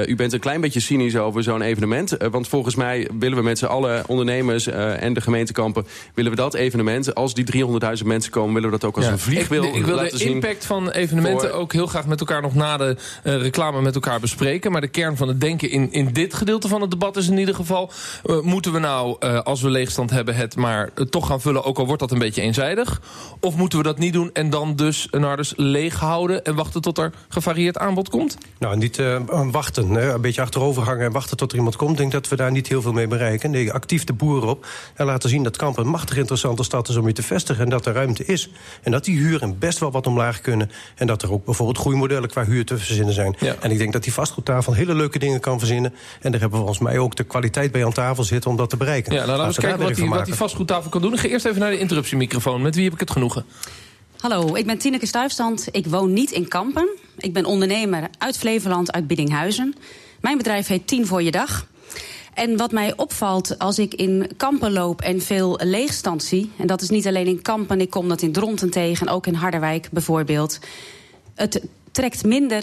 u 0.07 0.17
bent 0.17 0.33
een 0.33 0.41
klein 0.41 0.61
beetje 0.61 0.81
cynisch 0.81 1.17
over 1.17 1.43
zo'n 1.43 1.63
evenement. 1.73 2.17
Eh, 2.17 2.29
want 2.31 2.49
volgens 2.49 2.75
mij 2.75 3.09
willen 3.19 3.37
we 3.39 3.45
met 3.45 3.59
z'n 3.59 3.65
allen, 3.65 4.05
ondernemers 4.09 4.67
eh, 4.67 5.03
en 5.03 5.13
de 5.13 5.21
gemeentekampen... 5.21 5.87
willen 6.15 6.31
we 6.31 6.37
dat 6.37 6.55
evenement, 6.55 7.15
als 7.15 7.35
die 7.35 7.45
300.000 8.01 8.07
mensen 8.07 8.31
komen... 8.31 8.55
willen 8.55 8.71
we 8.71 8.79
dat 8.79 8.89
ook 8.89 8.97
als 8.97 9.05
Ja. 9.05 9.11
een 9.13 9.19
vliegwiel 9.19 9.65
ik, 9.65 9.75
ik 9.75 9.85
wil 9.85 9.97
de 9.97 10.25
impact 10.25 10.67
van 10.67 10.91
evenementen 10.91 11.49
voor- 11.51 11.59
ook 11.59 11.73
heel 11.73 11.87
graag 11.87 12.07
met 12.07 12.21
elkaar 12.21 12.43
nog 12.43 12.55
na 12.55 12.77
de 12.77 12.97
eh, 13.23 13.37
reclame 13.41 13.81
met 13.83 13.95
elkaar 13.95 14.21
bespreken. 14.21 14.73
Maar 14.73 14.81
de 14.81 14.89
kern 14.89 15.17
van 15.17 15.29
het 15.29 15.41
denken 15.41 15.71
in, 15.71 15.93
in 15.93 16.13
dit 16.13 16.35
gedeelte 16.35 16.69
van 16.69 16.81
het 16.81 16.91
debat 16.91 17.17
is 17.17 17.29
in 17.29 17.39
ieder 17.39 17.55
geval... 17.55 17.91
eh, 18.25 18.41
moeten 18.41 18.73
we 18.73 18.79
nou, 18.79 19.17
eh, 19.21 19.41
als 19.41 19.61
we 19.61 19.71
leegstand 19.71 20.11
hebben, 20.11 20.35
het 20.37 20.57
maar 20.57 20.91
toch 21.11 21.27
gaan 21.27 21.41
vullen... 21.41 21.65
ook 21.65 21.79
al 21.79 21.87
wordt 21.87 22.01
dat 22.01 22.11
een 22.11 22.19
beetje 22.19 22.43
eenzijdig? 22.43 23.01
Of 23.41 23.57
moeten 23.57 23.79
we 23.79 23.85
dat 23.85 23.99
niet 23.99 24.13
doen 24.13 24.31
en 24.33 24.51
dan 24.51 24.77
dus 24.77 25.09
een 25.11 25.23
harders 25.23 25.53
leeg 25.57 25.99
houden... 25.99 26.45
en 26.45 26.55
wachten 26.55 26.81
tot 26.81 26.99
er 26.99 27.13
gevarieerd 27.29 27.79
aanbod 27.79 28.09
komt? 28.09 28.37
Nou, 28.59 28.77
niet 28.77 28.99
eh, 28.99 29.21
wachten. 29.51 29.91
Hè. 29.91 30.13
Een 30.15 30.21
beetje 30.21 30.41
achterover 30.41 30.83
hangen 30.83 31.05
en 31.05 31.13
wachten 31.13 31.37
tot 31.37 31.52
er 31.53 31.59
iemand 31.59 31.77
komt. 31.77 31.91
Ik 31.91 31.97
denk 31.97 32.13
dat 32.13 32.29
we 32.29 32.37
daar 32.37 32.51
niet 32.51 32.69
heel 32.69 32.83
veel 32.83 32.93
mee 32.93 33.07
bereiken. 33.07 33.51
Nee, 33.51 33.73
actief 33.73 34.05
de 34.05 34.13
boeren 34.13 34.49
op. 34.49 34.67
En 34.95 35.07
laten 35.07 35.29
zien 35.29 35.43
dat 35.43 35.57
Kampen 35.57 35.85
een 35.85 35.91
machtig 35.91 36.17
interessante 36.17 36.63
stad 36.63 36.89
is 36.89 36.97
om 36.97 37.07
je 37.07 37.13
te 37.13 37.23
vestigen. 37.23 37.65
En 37.65 37.71
dat 37.71 37.87
er 37.87 37.95
ruimte 37.95 38.25
is. 38.25 38.51
En 38.83 38.91
dat 38.91 39.05
die 39.05 39.19
huren 39.19 39.59
best 39.59 39.79
wel 39.79 39.91
wat 39.91 40.07
omlaag 40.07 40.41
kunnen. 40.41 40.71
En 40.95 41.07
dat 41.07 41.23
er 41.23 41.33
ook 41.33 41.45
bijvoorbeeld 41.45 41.79
groeimodellen 41.79 42.29
qua 42.29 42.45
huur 42.45 42.65
te 42.65 42.79
verzinnen 42.79 43.15
zijn. 43.15 43.37
Ja. 43.39 43.55
En 43.61 43.71
ik 43.71 43.79
denk 43.79 43.93
dat 43.93 44.03
die 44.03 44.13
vastgoedtafel 44.13 44.73
hele 44.73 44.95
leuke 44.95 45.19
dingen 45.19 45.41
kan 45.41 45.59
verzinnen. 45.59 45.95
En 46.21 46.31
daar 46.31 46.41
hebben 46.41 46.51
we 46.51 46.65
volgens 46.65 46.79
mij 46.79 46.99
ook 46.99 47.17
de 47.17 47.25
kwaliteit 47.25 47.73
bij 47.73 47.85
aan 47.85 47.93
tafel 47.93 48.25
zitten 48.25 48.51
om 48.51 48.57
dat 48.57 48.71
te 48.71 48.77
bereiken. 48.77 49.13
Ja, 49.13 49.19
nou, 49.19 49.39
laten 49.39 49.43
we 49.43 49.49
eens 49.49 49.59
kijken 49.59 49.87
wat 49.87 49.95
die, 49.95 50.09
wat 50.09 50.37
vastgoedtafel 50.37 50.91
kan 50.91 51.01
doen. 51.01 51.13
Ik 51.13 51.19
ga 51.19 51.29
eerst 51.29 51.45
even 51.45 51.61
naar 51.61 51.71
de 51.71 51.79
interruptiemicrofoon. 51.79 52.63
Met 52.63 52.75
wie 52.75 52.85
heb 52.85 52.93
ik 52.93 53.01
het 53.01 53.11
genoegen? 53.11 53.45
Hallo, 54.23 54.55
ik 54.55 54.67
ben 54.67 54.79
Tineke 54.79 55.07
Stuifstand. 55.07 55.69
Ik 55.71 55.87
woon 55.87 56.13
niet 56.13 56.31
in 56.31 56.49
Kampen. 56.49 56.89
Ik 57.19 57.33
ben 57.33 57.45
ondernemer 57.45 58.09
uit 58.19 58.39
Flevoland, 58.39 58.93
uit 58.93 59.07
Biddinghuizen. 59.07 59.75
Mijn 60.23 60.37
bedrijf 60.37 60.67
heet 60.67 60.87
Tien 60.87 61.07
voor 61.07 61.23
je 61.23 61.31
dag. 61.31 61.67
En 62.35 62.57
wat 62.57 62.73
mij 62.73 62.97
opvalt 62.97 63.59
als 63.59 63.79
ik 63.79 63.95
in 63.95 64.31
Kampen 64.37 64.73
loop 64.73 65.01
en 65.01 65.21
veel 65.21 65.59
leegstand 65.63 66.23
zie... 66.23 66.51
en 66.57 66.67
dat 66.67 66.83
is 66.83 66.91
niet 66.91 67.07
alleen 67.07 67.27
in 67.27 67.43
Kampen, 67.43 67.81
ik 67.81 67.91
kom 67.91 68.09
dat 68.09 68.23
in 68.23 68.33
Dronten 68.33 68.71
tegen... 68.71 69.09
ook 69.09 69.27
in 69.27 69.35
Harderwijk 69.35 69.89
bijvoorbeeld... 69.91 70.59
het 71.35 71.65
trekt 71.91 72.25
minder 72.25 72.63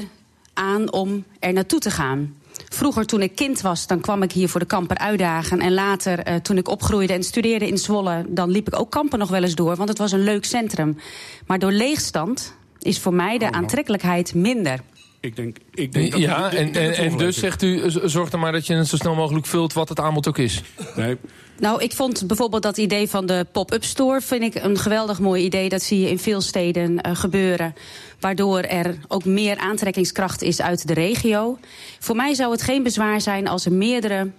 aan 0.54 0.92
om 0.92 1.24
er 1.40 1.54
naartoe 1.54 1.80
te 1.80 1.92
gaan. 1.92 2.36
Vroeger, 2.70 3.06
toen 3.06 3.22
ik 3.22 3.36
kind 3.36 3.62
was, 3.62 3.88
dan 3.88 4.00
kwam 4.00 4.24
ik 4.24 4.32
hier 4.32 4.50
voor 4.50 4.60
de 4.60 4.66
kamper 4.66 4.98
uitdagen. 4.98 5.60
En 5.60 5.74
later, 5.74 6.20
eh, 6.20 6.36
toen 6.36 6.58
ik 6.58 6.68
opgroeide 6.68 7.14
en 7.14 7.24
studeerde 7.24 7.68
in 7.68 7.78
Zwolle... 7.78 8.26
dan 8.28 8.50
liep 8.50 8.68
ik 8.68 8.80
ook 8.80 8.92
kampen 8.92 9.20
nog 9.20 9.30
wel 9.30 9.44
eens 9.44 9.56
door, 9.56 9.76
want 9.76 9.90
het 9.90 9.98
was 9.98 10.12
een 10.12 10.24
leuk 10.24 10.46
centrum. 10.46 10.98
Maar 11.46 11.60
door 11.60 11.72
leegstand 11.72 12.54
is 12.80 13.00
voor 13.00 13.14
mij 13.14 13.38
de 13.38 13.52
aantrekkelijkheid 13.52 14.34
minder. 14.34 14.80
Ik 15.22 15.36
denk, 15.36 15.58
ik 15.74 15.94
denk 15.94 16.12
dat 16.12 16.20
Ja, 16.20 16.52
ik- 16.52 16.52
ik 16.70 16.76
en, 16.76 16.82
en, 16.84 16.94
en 16.96 17.18
dus 17.18 17.38
zegt 17.40 17.64
u, 17.64 17.90
z- 17.90 17.96
zorg 18.04 18.32
er 18.32 18.40
maar 18.40 18.52
dat 18.52 18.68
je 18.68 18.74
het 18.74 18.88
zo 18.88 18.96
snel 18.96 19.16
mogelijk 19.16 19.46
vult... 19.46 19.74
wat 19.74 19.90
het 19.90 20.00
aanbod 20.00 20.28
ook 20.28 20.38
is. 20.38 20.62
Nee, 20.96 21.18
Nou, 21.60 21.84
ik 21.84 21.94
vond 21.94 22.28
bijvoorbeeld 22.28 22.64
dat 22.64 22.78
idee 22.78 23.10
van 23.10 23.26
de 23.26 23.46
pop-up 23.52 23.84
store... 23.84 24.22
vind 24.22 24.44
ik 24.56 24.64
een 24.64 24.78
geweldig 24.78 25.20
mooi 25.20 25.44
idee. 25.44 25.70
Dat 25.70 25.82
zie 25.82 26.00
je 26.00 26.10
in 26.10 26.20
veel 26.20 26.42
steden 26.42 27.02
eh, 27.02 27.16
gebeuren. 27.16 27.76
Waardoor 28.20 28.60
er 28.60 28.96
ook 29.08 29.26
meer 29.26 29.58
aantrekkingskracht 29.58 30.42
is 30.42 30.62
uit 30.62 30.88
de 30.88 30.94
regio. 30.94 31.58
Voor 32.00 32.16
mij 32.16 32.34
zou 32.34 32.52
het 32.52 32.62
geen 32.62 32.84
bezwaar 32.84 33.22
zijn 33.22 33.48
als 33.48 33.66
er 33.66 33.72
meerdere 33.74 34.30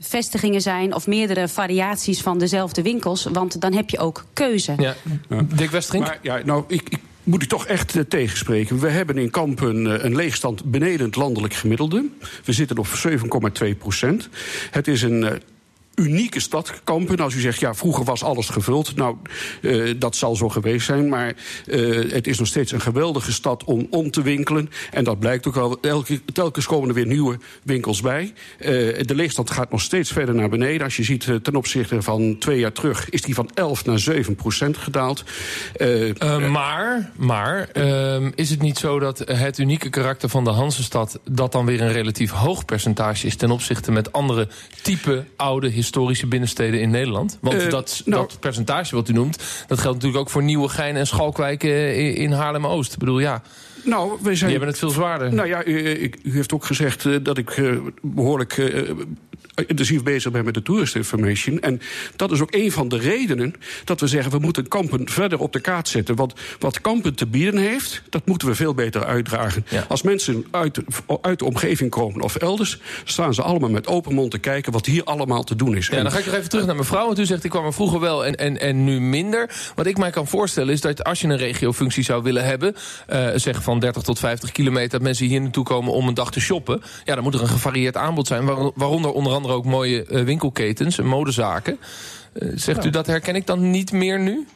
vestigingen 0.00 0.60
zijn... 0.60 0.94
of 0.94 1.06
meerdere 1.06 1.48
variaties 1.48 2.20
van 2.20 2.38
dezelfde 2.38 2.82
winkels. 2.82 3.24
Want 3.32 3.60
dan 3.60 3.72
heb 3.74 3.90
je 3.90 3.98
ook 3.98 4.24
keuze. 4.32 4.74
Ja. 4.78 4.94
Dick 5.54 5.70
Westerink? 5.70 6.04
Maar 6.06 6.18
ja, 6.22 6.40
nou, 6.44 6.64
ik, 6.66 6.88
ik 6.88 6.98
moet 7.28 7.42
u 7.42 7.46
toch 7.46 7.66
echt 7.66 7.96
eh, 7.96 8.02
tegenspreken. 8.02 8.78
We 8.78 8.88
hebben 8.88 9.18
in 9.18 9.30
Kampen 9.30 9.86
eh, 9.86 10.04
een 10.04 10.16
leegstand 10.16 10.64
beneden 10.64 11.06
het 11.06 11.16
landelijk 11.16 11.54
gemiddelde. 11.54 12.04
We 12.44 12.52
zitten 12.52 12.78
op 12.78 12.86
7,2 13.66 13.78
procent. 13.78 14.28
Het 14.70 14.88
is 14.88 15.02
een. 15.02 15.40
Unieke 15.98 16.40
stad, 16.40 16.72
Kampen. 16.84 17.16
Als 17.16 17.34
u 17.34 17.40
zegt, 17.40 17.60
ja, 17.60 17.74
vroeger 17.74 18.04
was 18.04 18.22
alles 18.22 18.48
gevuld. 18.48 18.96
Nou, 18.96 19.16
eh, 19.62 19.94
dat 19.96 20.16
zal 20.16 20.36
zo 20.36 20.48
geweest 20.48 20.86
zijn. 20.86 21.08
Maar 21.08 21.34
eh, 21.66 22.12
het 22.12 22.26
is 22.26 22.38
nog 22.38 22.48
steeds 22.48 22.72
een 22.72 22.80
geweldige 22.80 23.32
stad 23.32 23.64
om 23.64 23.86
om 23.90 24.10
te 24.10 24.22
winkelen. 24.22 24.70
En 24.90 25.04
dat 25.04 25.18
blijkt 25.18 25.46
ook 25.46 25.56
al. 25.56 25.78
Elke, 25.80 26.20
telkens 26.32 26.66
komen 26.66 26.88
er 26.88 26.94
weer 26.94 27.06
nieuwe 27.06 27.38
winkels 27.62 28.00
bij. 28.00 28.32
Eh, 28.58 28.68
de 29.00 29.14
leegstand 29.14 29.50
gaat 29.50 29.70
nog 29.70 29.80
steeds 29.80 30.12
verder 30.12 30.34
naar 30.34 30.48
beneden. 30.48 30.82
Als 30.82 30.96
je 30.96 31.02
ziet 31.02 31.28
ten 31.42 31.56
opzichte 31.56 32.02
van 32.02 32.38
twee 32.38 32.58
jaar 32.58 32.72
terug... 32.72 33.10
is 33.10 33.22
die 33.22 33.34
van 33.34 33.50
11 33.54 33.84
naar 33.84 33.98
7 33.98 34.34
procent 34.34 34.76
gedaald. 34.76 35.24
Maar 36.50 37.10
maar 37.16 37.68
is 38.34 38.50
het 38.50 38.62
niet 38.62 38.78
zo 38.78 38.98
dat 38.98 39.18
het 39.18 39.58
unieke 39.58 39.90
karakter 39.90 40.28
van 40.28 40.44
de 40.44 40.50
Hansestad... 40.50 41.20
dat 41.30 41.52
dan 41.52 41.66
weer 41.66 41.80
een 41.80 41.92
relatief 41.92 42.30
hoog 42.30 42.64
percentage 42.64 43.26
is... 43.26 43.36
ten 43.36 43.50
opzichte 43.50 43.92
met 43.92 44.12
andere 44.12 44.48
type 44.82 45.24
oude 45.36 45.68
historische 45.68 45.86
binnensteden 46.28 46.80
in 46.80 46.90
Nederland? 46.90 47.38
Want 47.40 47.62
Eh, 47.62 47.70
dat, 47.70 48.02
nou- 48.04 48.26
dat 48.26 48.40
percentage 48.40 48.94
wat 48.94 49.08
u 49.08 49.12
noemt... 49.12 49.36
dat 49.66 49.78
geldt 49.78 49.94
natuurlijk 49.94 50.16
ook 50.22 50.30
voor 50.30 50.42
Nieuwegein 50.42 50.96
en 50.96 51.06
Schalkwijk 51.06 51.64
eh, 51.64 51.98
in, 51.98 52.14
in 52.14 52.32
Haarlem-Oost. 52.32 52.92
Ik 52.92 52.98
bedoel, 52.98 53.18
ja, 53.18 53.42
nou, 53.88 54.18
we 54.20 54.28
die 54.28 54.36
zijn 54.36 54.50
hebben 54.50 54.68
het 54.68 54.78
veel 54.78 54.90
zwaarder. 54.90 55.34
Nou 55.34 55.48
ja, 55.48 55.64
u, 55.64 56.10
u 56.22 56.32
heeft 56.32 56.52
ook 56.52 56.64
gezegd 56.64 57.06
eh, 57.06 57.16
dat 57.22 57.38
ik 57.38 57.50
eh, 57.50 57.76
behoorlijk 58.02 58.58
eh, 58.58 58.90
intensief 59.66 60.02
bezig 60.02 60.32
ben 60.32 60.44
met 60.44 60.54
de 60.54 60.62
tourist 60.62 60.96
information. 60.96 61.60
En 61.60 61.80
dat 62.16 62.32
is 62.32 62.40
ook 62.40 62.54
een 62.54 62.72
van 62.72 62.88
de 62.88 62.98
redenen 62.98 63.54
dat 63.84 64.00
we 64.00 64.06
zeggen... 64.06 64.32
we 64.32 64.38
moeten 64.38 64.68
Kampen 64.68 65.08
verder 65.08 65.38
op 65.38 65.52
de 65.52 65.60
kaart 65.60 65.88
zetten. 65.88 66.16
Want 66.16 66.34
wat 66.58 66.80
Kampen 66.80 67.14
te 67.14 67.26
bieden 67.26 67.60
heeft, 67.60 68.02
dat 68.10 68.26
moeten 68.26 68.48
we 68.48 68.54
veel 68.54 68.74
beter 68.74 69.04
uitdragen. 69.04 69.66
Ja. 69.68 69.84
Als 69.88 70.02
mensen 70.02 70.46
uit, 70.50 70.78
uit 71.20 71.38
de 71.38 71.44
omgeving 71.44 71.90
komen 71.90 72.20
of 72.20 72.36
elders... 72.36 72.78
staan 73.04 73.34
ze 73.34 73.42
allemaal 73.42 73.70
met 73.70 73.86
open 73.86 74.14
mond 74.14 74.30
te 74.30 74.38
kijken 74.38 74.72
wat 74.72 74.86
hier 74.86 75.04
allemaal 75.04 75.44
te 75.44 75.56
doen 75.56 75.76
is. 75.76 75.86
Ja, 75.86 75.96
En- 75.96 76.02
dan 76.02 76.12
ga 76.12 76.18
ik 76.18 76.26
nog 76.26 76.34
even 76.34 76.48
terug 76.48 76.66
naar 76.66 76.76
mevrouw. 76.76 77.06
Want 77.06 77.18
u 77.18 77.24
zegt, 77.24 77.44
ik 77.44 77.50
kwam 77.50 77.64
er 77.64 77.72
vroeger 77.72 78.00
wel 78.00 78.26
en, 78.26 78.34
en, 78.34 78.60
en 78.60 78.84
nu 78.84 79.00
minder. 79.00 79.50
Wat 79.74 79.86
ik 79.86 79.98
mij 79.98 80.10
kan 80.10 80.26
voorstellen 80.26 80.72
is 80.72 80.80
dat 80.80 81.04
als 81.04 81.20
je 81.20 81.28
een 81.28 81.36
regiofunctie 81.36 82.02
zou 82.02 82.22
willen 82.22 82.44
hebben... 82.44 82.74
zeg 83.34 83.62
van 83.62 83.77
30 83.80 84.02
tot 84.02 84.18
50 84.18 84.52
kilometer... 84.52 84.90
dat 84.90 85.02
mensen 85.02 85.26
hier 85.26 85.40
naartoe 85.40 85.64
komen 85.64 85.92
om 85.92 86.08
een 86.08 86.14
dag 86.14 86.30
te 86.30 86.40
shoppen... 86.40 86.82
ja, 87.04 87.14
dan 87.14 87.22
moet 87.24 87.34
er 87.34 87.40
een 87.42 87.48
gevarieerd 87.48 87.96
aanbod 87.96 88.26
zijn. 88.26 88.44
waar- 88.44 88.70
waaronder 88.74 89.12
onder 89.12 89.32
andere 89.32 89.54
ook 89.54 89.64
mooie 89.64 90.04
eh, 90.04 90.24
winkelketens 90.24 90.98
en 90.98 91.06
modezaken. 91.06 91.78
Eh, 92.32 92.48
zegt 92.54 92.84
u 92.84 92.90
dat 92.90 93.06
herken 93.06 93.34
ik 93.34 93.46
dan 93.46 93.70
niet 93.70 93.92
meer 93.92 94.20
nu? 94.20 94.46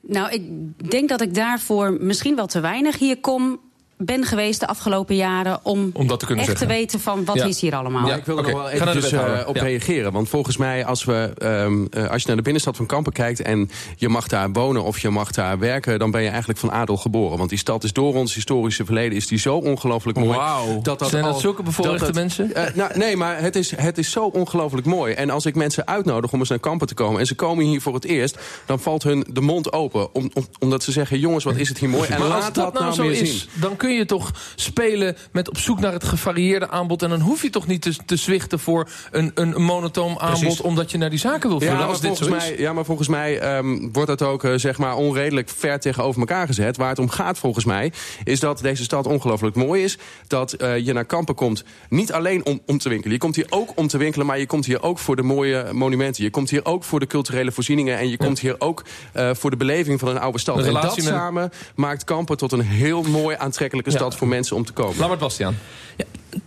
Nou, 0.00 0.30
ik 0.30 0.42
denk 0.90 1.08
dat 1.08 1.20
ik 1.20 1.34
daarvoor 1.34 1.96
misschien 2.00 2.36
wel 2.36 2.46
te 2.46 2.60
weinig 2.60 2.98
hier 2.98 3.20
kom 3.20 3.60
ben 3.96 4.24
geweest 4.24 4.60
de 4.60 4.66
afgelopen 4.66 5.16
jaren 5.16 5.58
om, 5.62 5.90
Om 5.92 6.06
dat 6.06 6.18
te 6.20 6.26
kunnen 6.26 6.44
echt 6.44 6.58
zeggen. 6.58 6.68
te 6.76 6.80
weten 6.80 7.00
van 7.00 7.24
wat 7.24 7.36
Ja. 7.36 7.44
is 7.44 7.60
hier 7.60 7.74
allemaal. 7.74 8.06
Ja. 8.06 8.14
ik 8.16 8.24
wil 8.24 8.36
er 8.38 8.42
Oké, 8.42 8.50
nog 8.52 8.60
wel 8.62 8.70
eventjes 8.70 9.10
wethouder. 9.10 9.38
eh, 9.42 9.48
op 9.48 9.56
Ja. 9.56 9.62
reageren. 9.62 10.12
Want 10.12 10.28
volgens 10.28 10.56
mij, 10.56 10.84
als, 10.84 11.04
we, 11.04 11.32
ehm, 11.38 11.84
eh, 11.90 12.10
als 12.10 12.20
je 12.20 12.26
naar 12.26 12.36
de 12.36 12.42
binnenstad 12.42 12.76
van 12.76 12.86
Kampen 12.86 13.12
kijkt... 13.12 13.40
en 13.42 13.70
je 13.96 14.08
mag 14.08 14.26
daar 14.28 14.52
wonen 14.52 14.84
of 14.84 14.98
je 14.98 15.10
mag 15.10 15.30
daar 15.30 15.58
werken... 15.58 15.98
dan 15.98 16.10
ben 16.10 16.22
je 16.22 16.28
eigenlijk 16.28 16.58
van 16.58 16.72
adel 16.72 16.96
geboren. 16.96 17.38
Want 17.38 17.48
die 17.50 17.58
stad 17.58 17.84
is 17.84 17.92
door 17.92 18.14
ons 18.14 18.34
historische 18.34 18.84
verleden... 18.84 19.16
is 19.16 19.26
die 19.26 19.38
zo 19.38 19.56
ongelooflijk 19.56 20.18
mooi. 20.18 20.36
Wauw. 20.38 20.80
Dat 20.82 20.98
dat 20.98 21.08
Zijn 21.08 21.22
dat 21.24 21.32
al- 21.32 21.40
zulke 21.40 21.62
bevoorrechte 21.62 22.04
dat 22.04 22.14
mensen? 22.14 22.54
Eh, 22.54 22.74
nou, 22.74 22.98
nee, 22.98 23.16
maar 23.16 23.40
het 23.40 23.56
is, 23.56 23.76
het 23.76 23.98
is 23.98 24.10
zo 24.10 24.24
ongelooflijk 24.24 24.86
mooi. 24.86 25.14
En 25.14 25.30
als 25.30 25.46
ik 25.46 25.54
mensen 25.54 25.86
uitnodig 25.86 26.32
om 26.32 26.38
eens 26.38 26.48
naar 26.48 26.58
Kampen 26.58 26.86
te 26.86 26.94
komen... 26.94 27.20
en 27.20 27.26
ze 27.26 27.34
komen 27.34 27.64
hier 27.64 27.80
voor 27.80 27.94
het 27.94 28.04
eerst... 28.04 28.38
dan 28.66 28.80
valt 28.80 29.02
hun 29.02 29.26
de 29.30 29.40
mond 29.40 29.72
open. 29.72 30.14
Om, 30.14 30.30
om- 30.34 30.46
omdat 30.58 30.82
ze 30.82 30.92
zeggen, 30.92 31.18
jongens, 31.18 31.44
wat 31.44 31.56
is 31.56 31.68
het 31.68 31.78
hier 31.78 31.88
mooi. 31.88 32.08
En 32.08 32.18
Maar 32.18 32.28
laat 32.28 32.42
als 32.44 32.52
dat 32.52 32.72
nou 32.72 32.92
zo 32.92 33.02
meer 33.02 33.20
is, 33.20 33.40
zien. 33.40 33.60
dan 33.60 33.76
kun 33.84 33.94
je 33.94 34.04
toch 34.04 34.30
spelen 34.54 35.16
met 35.32 35.48
op 35.48 35.58
zoek 35.58 35.80
naar 35.80 35.92
het 35.92 36.04
gevarieerde 36.04 36.68
aanbod. 36.68 37.02
En 37.02 37.08
dan 37.08 37.20
hoef 37.20 37.42
je 37.42 37.50
toch 37.50 37.66
niet 37.66 37.82
te, 37.82 37.96
te 38.06 38.16
zwichten 38.16 38.58
voor 38.58 38.88
een, 39.10 39.30
een 39.34 39.62
monotoom 39.62 40.18
aanbod... 40.18 40.40
Precies. 40.40 40.60
omdat 40.60 40.90
je 40.90 40.98
naar 40.98 41.10
die 41.10 41.18
zaken 41.18 41.48
wil 41.48 41.58
vullen, 41.58 41.74
Ja, 41.74 41.80
maar 41.80 41.88
als 41.88 42.00
dit 42.00 42.16
zo 42.16 42.28
mij, 42.28 42.50
is. 42.50 42.58
ja, 42.58 42.72
maar 42.72 42.84
volgens 42.84 43.08
mij 43.08 43.38
ehm, 43.38 43.88
wordt 43.92 44.08
dat 44.08 44.22
ook 44.22 44.44
eh, 44.44 44.52
zeg 44.54 44.78
maar 44.78 44.96
onredelijk 44.96 45.48
ver 45.48 45.80
tegenover 45.80 46.20
elkaar 46.20 46.46
gezet. 46.46 46.76
Waar 46.76 46.88
het 46.88 46.98
om 46.98 47.08
gaat 47.08 47.38
volgens 47.38 47.64
mij 47.64 47.92
is 48.24 48.40
dat 48.40 48.58
deze 48.58 48.82
stad 48.82 49.06
ongelooflijk 49.06 49.56
mooi 49.56 49.82
is. 49.82 49.98
Dat 50.26 50.52
eh, 50.52 50.78
je 50.78 50.92
naar 50.92 51.04
Kampen 51.04 51.34
komt 51.34 51.64
niet 51.88 52.12
alleen 52.12 52.46
om, 52.46 52.60
om 52.66 52.78
te 52.78 52.88
winkelen. 52.88 53.12
Je 53.12 53.18
komt 53.18 53.36
hier 53.36 53.46
ook 53.48 53.72
om 53.74 53.86
te 53.86 53.98
winkelen, 53.98 54.26
maar 54.26 54.38
je 54.38 54.46
komt 54.46 54.66
hier 54.66 54.82
ook 54.82 54.98
voor 54.98 55.16
de 55.16 55.22
mooie 55.22 55.72
monumenten. 55.72 56.24
Je 56.24 56.30
komt 56.30 56.50
hier 56.50 56.64
ook 56.64 56.84
voor 56.84 57.00
de 57.00 57.06
culturele 57.06 57.52
voorzieningen. 57.52 57.98
En 57.98 58.08
je 58.08 58.16
komt 58.16 58.38
hier 58.40 58.54
ook 58.58 58.84
eh, 59.12 59.30
voor 59.34 59.50
de 59.50 59.56
beleving 59.56 60.00
van 60.00 60.08
een 60.08 60.18
oude 60.18 60.38
stad. 60.38 60.64
En 60.64 60.72
dat 60.72 61.02
samen 61.02 61.50
maakt 61.74 62.04
Kampen 62.04 62.36
tot 62.36 62.52
een 62.52 62.60
heel 62.60 63.02
mooi 63.02 63.36
aantrekkelijke 63.74 63.90
Ja. 63.90 63.96
stad 63.96 64.16
voor 64.16 64.28
mensen 64.28 64.56
om 64.56 64.64
te 64.64 64.72
komen. 64.72 65.08
Maar 65.08 65.16
Bastiaan. 65.18 65.56
Ja, 65.96 66.04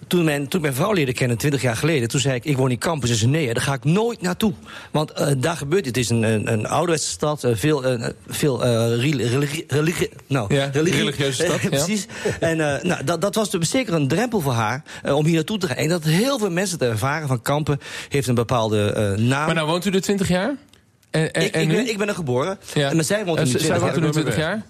toen, 0.07 0.23
mijn, 0.23 0.47
toen 0.47 0.59
ik 0.59 0.61
mijn 0.61 0.73
vrouw 0.73 0.93
leerde 0.93 1.13
kennen, 1.13 1.37
20 1.37 1.61
jaar 1.61 1.75
geleden, 1.75 2.07
toen 2.07 2.19
zei 2.19 2.35
ik: 2.35 2.45
Ik 2.45 2.57
woon 2.57 2.71
in 2.71 2.77
Campus. 2.77 3.09
Ze 3.09 3.15
zei: 3.15 3.31
Nee, 3.31 3.53
daar 3.53 3.63
ga 3.63 3.73
ik 3.73 3.83
nooit 3.83 4.21
naartoe. 4.21 4.53
Want 4.91 5.11
eh, 5.11 5.27
daar 5.37 5.57
gebeurt 5.57 5.85
het. 5.85 5.95
Het 5.95 6.03
is 6.05 6.09
een, 6.09 6.23
een, 6.23 6.51
een 6.53 6.67
ouderwetse 6.67 7.09
stad, 7.09 7.43
eh, 7.43 7.55
veel, 7.55 7.83
eh, 7.85 8.09
veel 8.27 8.63
eh, 8.65 8.71
reli- 8.99 9.25
religie, 9.27 9.63
religie, 9.67 10.09
nou, 10.27 10.55
Ja, 10.55 10.69
religieuze 10.73 11.43
stad, 11.43 11.61
ja. 11.61 11.69
precies. 11.69 12.05
En 12.39 12.75
eh, 12.75 12.83
nou, 12.83 13.03
dat, 13.03 13.21
dat 13.21 13.35
was 13.35 13.49
dus 13.49 13.69
zeker 13.69 13.93
een 13.93 14.07
drempel 14.07 14.39
voor 14.41 14.53
haar 14.53 14.83
om 15.03 15.25
hier 15.25 15.35
naartoe 15.35 15.57
te 15.57 15.67
gaan. 15.67 15.75
En 15.75 15.89
dat 15.89 16.03
heel 16.03 16.39
veel 16.39 16.51
mensen 16.51 16.77
te 16.77 16.85
ervaren 16.85 17.27
van 17.27 17.41
Kampen 17.41 17.79
heeft 18.09 18.27
een 18.27 18.35
bepaalde 18.35 18.91
eh, 18.91 19.03
naam. 19.25 19.45
Maar 19.45 19.55
nou 19.55 19.67
woont 19.67 19.85
u 19.85 19.91
er 19.91 20.01
20 20.01 20.27
jaar? 20.27 20.55
En, 21.09 21.31
en, 21.33 21.41
ik, 21.45 21.53
en 21.53 21.61
ik, 21.61 21.67
nu? 21.67 21.73
ben, 21.75 21.89
ik 21.89 21.97
ben 21.97 22.07
er 22.07 22.15
geboren. 22.15 22.57
Ja. 22.73 22.89
En 22.89 22.95
maar 22.95 23.05
zij 23.05 23.25
woont 23.25 23.39
er 23.39 23.45
nu 23.45 23.51
z- 23.51 23.55
20 23.55 24.33
zij 24.33 24.43
jaar. 24.43 24.65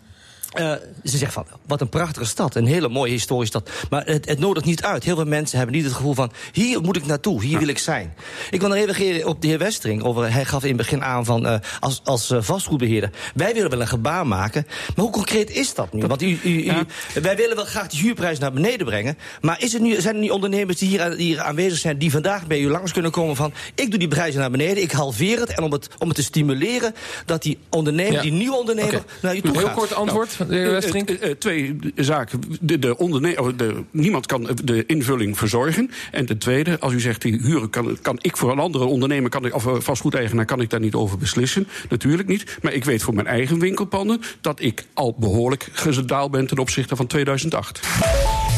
Woont 0.51 0.63
nu 0.63 0.77
20 0.77 0.79
jaar? 0.79 0.79
Eh, 1.03 1.11
ze 1.11 1.17
zegt 1.17 1.33
van, 1.33 1.45
wat 1.65 1.81
een 1.81 1.89
prachtige 1.89 2.25
stad. 2.25 2.55
Een 2.55 2.65
hele 2.67 2.89
mooie 2.89 3.11
historische 3.11 3.59
stad. 3.59 3.69
Maar 3.89 4.05
het, 4.05 4.27
het 4.27 4.39
nodigt 4.39 4.65
niet 4.65 4.83
uit. 4.83 5.03
Heel 5.03 5.15
veel 5.15 5.25
mensen 5.25 5.57
hebben 5.57 5.75
niet 5.75 5.85
het 5.85 5.93
gevoel 5.93 6.13
van... 6.13 6.31
hier 6.51 6.81
moet 6.81 6.95
ik 6.95 7.05
naartoe, 7.05 7.43
hier 7.43 7.59
wil 7.59 7.67
ik 7.67 7.77
zijn. 7.77 8.13
Ik 8.49 8.59
wil 8.59 8.69
nog 8.69 8.77
even 8.77 8.93
reageren 8.93 9.27
op 9.27 9.41
de 9.41 9.47
heer 9.47 9.57
Westering. 9.57 10.03
Over, 10.03 10.31
hij 10.33 10.45
gaf 10.45 10.61
in 10.61 10.67
het 10.67 10.77
begin 10.77 11.03
aan 11.03 11.25
van, 11.25 11.45
eh, 11.47 11.55
als, 11.79 12.01
als 12.03 12.29
eh, 12.31 12.37
vastgoedbeheerder... 12.41 13.09
wij 13.35 13.53
willen 13.53 13.69
wel 13.69 13.81
een 13.81 13.87
gebaar 13.87 14.27
maken. 14.27 14.65
Maar 14.95 15.05
hoe 15.05 15.13
concreet 15.13 15.49
is 15.51 15.73
dat 15.73 15.93
nu? 15.93 16.05
Want 16.07 16.21
u, 16.21 16.39
u, 16.43 16.49
u- 16.49 16.85
wij 17.21 17.35
willen 17.35 17.55
wel 17.55 17.65
graag 17.65 17.87
de 17.87 17.97
huurprijs 17.97 18.39
naar 18.39 18.51
beneden 18.53 18.85
brengen. 18.85 19.17
Maar 19.41 19.61
is 19.61 19.73
er 19.73 19.81
nu, 19.81 20.01
zijn 20.01 20.15
er 20.15 20.21
niet 20.21 20.31
ondernemers 20.31 20.77
die 20.77 20.89
hier, 20.89 21.11
hier 21.11 21.39
aanwezig 21.41 21.77
zijn... 21.79 21.97
die 21.97 22.11
vandaag 22.11 22.47
bij 22.47 22.59
u 22.59 22.69
langs 22.69 22.91
kunnen 22.91 23.11
komen 23.11 23.35
van... 23.35 23.53
ik 23.75 23.89
doe 23.89 23.99
die 23.99 24.07
prijzen 24.07 24.39
naar 24.39 24.51
beneden, 24.51 24.83
ik 24.83 24.91
halveer 24.91 25.39
het... 25.39 25.49
en 25.49 25.63
om 25.63 25.71
het, 25.71 25.87
om 25.97 26.07
het 26.07 26.15
te 26.17 26.23
stimuleren 26.23 26.95
dat 27.25 27.41
die 27.41 27.57
ondernemer, 27.69 28.13
Ja. 28.13 28.21
die 28.21 28.31
nieuwe 28.31 28.57
ondernemer... 28.57 28.95
Oké. 28.95 29.05
naar 29.21 29.35
u 29.35 29.41
toe 29.41 29.51
Heel 29.57 29.65
gaat. 29.65 29.75
kort 29.75 29.93
antwoord 29.93 30.35
de 30.47 30.55
heer 30.55 30.75
Eh, 30.75 31.01
eh, 31.21 31.29
eh, 31.29 31.37
twee 31.37 31.79
zaken. 31.95 32.41
De, 32.61 32.79
de 32.79 32.97
onderne- 32.97 33.41
oh, 33.41 33.57
de, 33.57 33.83
niemand 33.91 34.25
kan 34.25 34.49
de 34.63 34.85
invulling 34.85 35.37
verzorgen. 35.37 35.91
En 36.11 36.25
ten 36.25 36.37
tweede, 36.37 36.79
als 36.79 36.93
u 36.93 36.99
zegt 36.99 37.21
die 37.21 37.39
huren 37.41 37.69
kan, 37.69 37.97
kan 38.01 38.17
ik 38.21 38.37
voor 38.37 38.51
een 38.51 38.59
andere 38.59 38.85
ondernemer, 38.85 39.29
kan 39.29 39.45
ik, 39.45 39.55
of 39.55 39.65
vastgoedeigenaar, 39.77 40.45
kan 40.45 40.61
ik 40.61 40.69
daar 40.69 40.79
niet 40.79 40.93
over 40.93 41.17
beslissen. 41.17 41.67
Natuurlijk 41.89 42.27
niet. 42.27 42.57
Maar 42.61 42.73
ik 42.73 42.85
weet 42.85 43.03
voor 43.03 43.13
mijn 43.13 43.27
eigen 43.27 43.59
winkelpanden 43.59 44.21
dat 44.41 44.61
ik 44.61 44.85
al 44.93 45.15
behoorlijk 45.19 45.69
gedaald 45.71 46.31
ben 46.31 46.47
ten 46.47 46.57
opzichte 46.57 46.95
van 46.95 47.07
2008. 47.07 47.79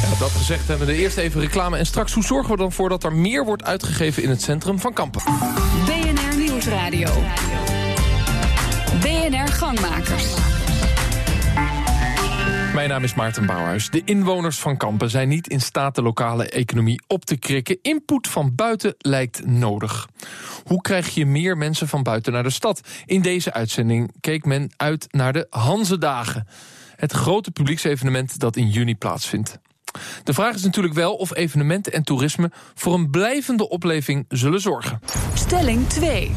Ja, 0.02 0.20
dat 0.20 0.30
gezegd 0.32 0.68
hebben 0.68 0.88
we 0.88 0.94
de 0.94 1.00
eerste 1.00 1.22
even 1.22 1.42
reclame. 1.42 1.78
En 1.78 1.86
straks, 1.86 2.14
hoe 2.14 2.24
zorgen 2.24 2.52
we 2.52 2.58
dan 2.58 2.72
voor 2.72 2.90
dat 2.90 3.04
er 3.04 3.14
meer 3.14 3.46
wordt 3.46 3.64
uitgegeven 3.64 4.24
in 4.24 4.30
het 4.30 4.42
centrum 4.42 4.80
van 4.80 4.94
Kampen? 4.94 5.22
BNR 5.86 6.38
Nieuwsradio. 6.38 7.10
BNR 9.02 9.48
Gangmakers. 9.48 10.39
Mijn 12.80 12.92
naam 12.92 13.04
is 13.04 13.14
Maarten 13.14 13.46
Bouwhuis. 13.46 13.90
De 13.90 14.02
inwoners 14.06 14.60
van 14.60 14.78
Kampen 14.78 15.10
zijn 15.10 15.28
niet 15.28 15.48
in 15.48 15.62
staat 15.62 15.96
de 15.96 16.02
lokale 16.02 16.50
economie 16.50 17.02
op 17.08 17.26
te 17.26 17.38
krikken. 17.38 17.80
Input 17.82 18.28
van 18.28 18.56
buiten 18.56 18.96
lijkt 18.98 19.46
nodig. 19.46 20.08
Hoe 20.64 20.82
krijg 20.82 21.10
je 21.10 21.26
meer 21.26 21.58
mensen 21.58 21.88
van 21.88 22.04
buiten 22.04 22.34
naar 22.34 22.44
de 22.44 22.50
stad? 22.50 22.82
In 23.06 23.22
deze 23.22 23.54
uitzending 23.54 24.14
keek 24.20 24.46
men 24.46 24.72
uit 24.78 25.06
naar 25.10 25.34
de 25.34 25.48
Hanzedagen. 25.50 26.48
Het 26.96 27.12
grote 27.12 27.52
publieksevenement 27.52 28.40
dat 28.40 28.56
in 28.56 28.70
juni 28.70 28.96
plaatsvindt. 28.96 29.60
De 30.24 30.34
vraag 30.34 30.56
is 30.56 30.64
natuurlijk 30.64 30.94
wel 30.94 31.16
of 31.16 31.36
evenementen 31.36 31.94
en 31.94 32.04
toerisme 32.04 32.52
voor 32.76 32.94
een 32.94 33.10
blijvende 33.10 33.70
opleving 33.70 34.26
zullen 34.28 34.62
zorgen. 34.62 35.00
Stelling 35.34 35.88
2. 35.88 36.32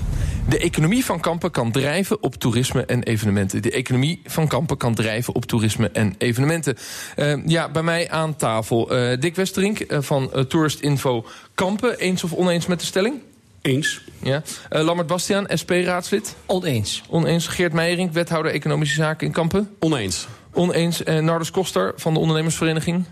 De 0.49 0.59
economie 0.59 1.05
van 1.05 1.21
Kampen 1.21 1.51
kan 1.51 1.73
drijven 1.73 2.23
op 2.23 2.35
toerisme 2.35 2.85
en 2.85 3.03
evenementen. 3.03 3.63
De 3.63 3.71
economie 3.71 4.21
van 4.25 4.49
Kampen 4.49 4.77
kan 4.77 4.95
drijven 4.95 5.35
op 5.35 5.45
toerisme 5.45 5.91
en 5.91 6.15
evenementen. 6.19 6.77
Eh, 7.17 7.47
ja, 7.47 7.69
bij 7.71 7.83
mij 7.83 8.11
aan 8.11 8.37
tafel 8.37 8.91
eh, 8.91 9.21
Dick 9.21 9.37
Westerink 9.37 9.81
eh, 9.81 9.99
van 10.01 10.47
Tourist 10.49 10.81
Info 10.81 11.27
Kampen. 11.55 11.99
Eens 11.99 12.25
of 12.25 12.33
oneens 12.33 12.67
met 12.67 12.81
de 12.81 12.87
stelling? 12.87 13.21
Eens. 13.63 14.01
Ja. 14.23 14.43
Eh, 14.69 14.83
Lambert 14.83 15.09
Bastiaan, 15.09 15.47
SP-raadslid. 15.49 16.37
Oneens. 16.47 17.03
Oneens. 17.09 17.47
Geert 17.47 17.73
Meijering, 17.73 18.13
wethouder 18.13 18.53
Economische 18.53 18.95
Zaken 18.95 19.27
in 19.27 19.33
Kampen. 19.33 19.71
Oneens. 19.79 20.27
Oneens. 20.53 21.03
Eh, 21.03 21.19
Nardus 21.19 21.51
Koster 21.51 21.93
van 21.97 22.15
de 22.15 22.21
ondernemersvereniging. 22.21 23.05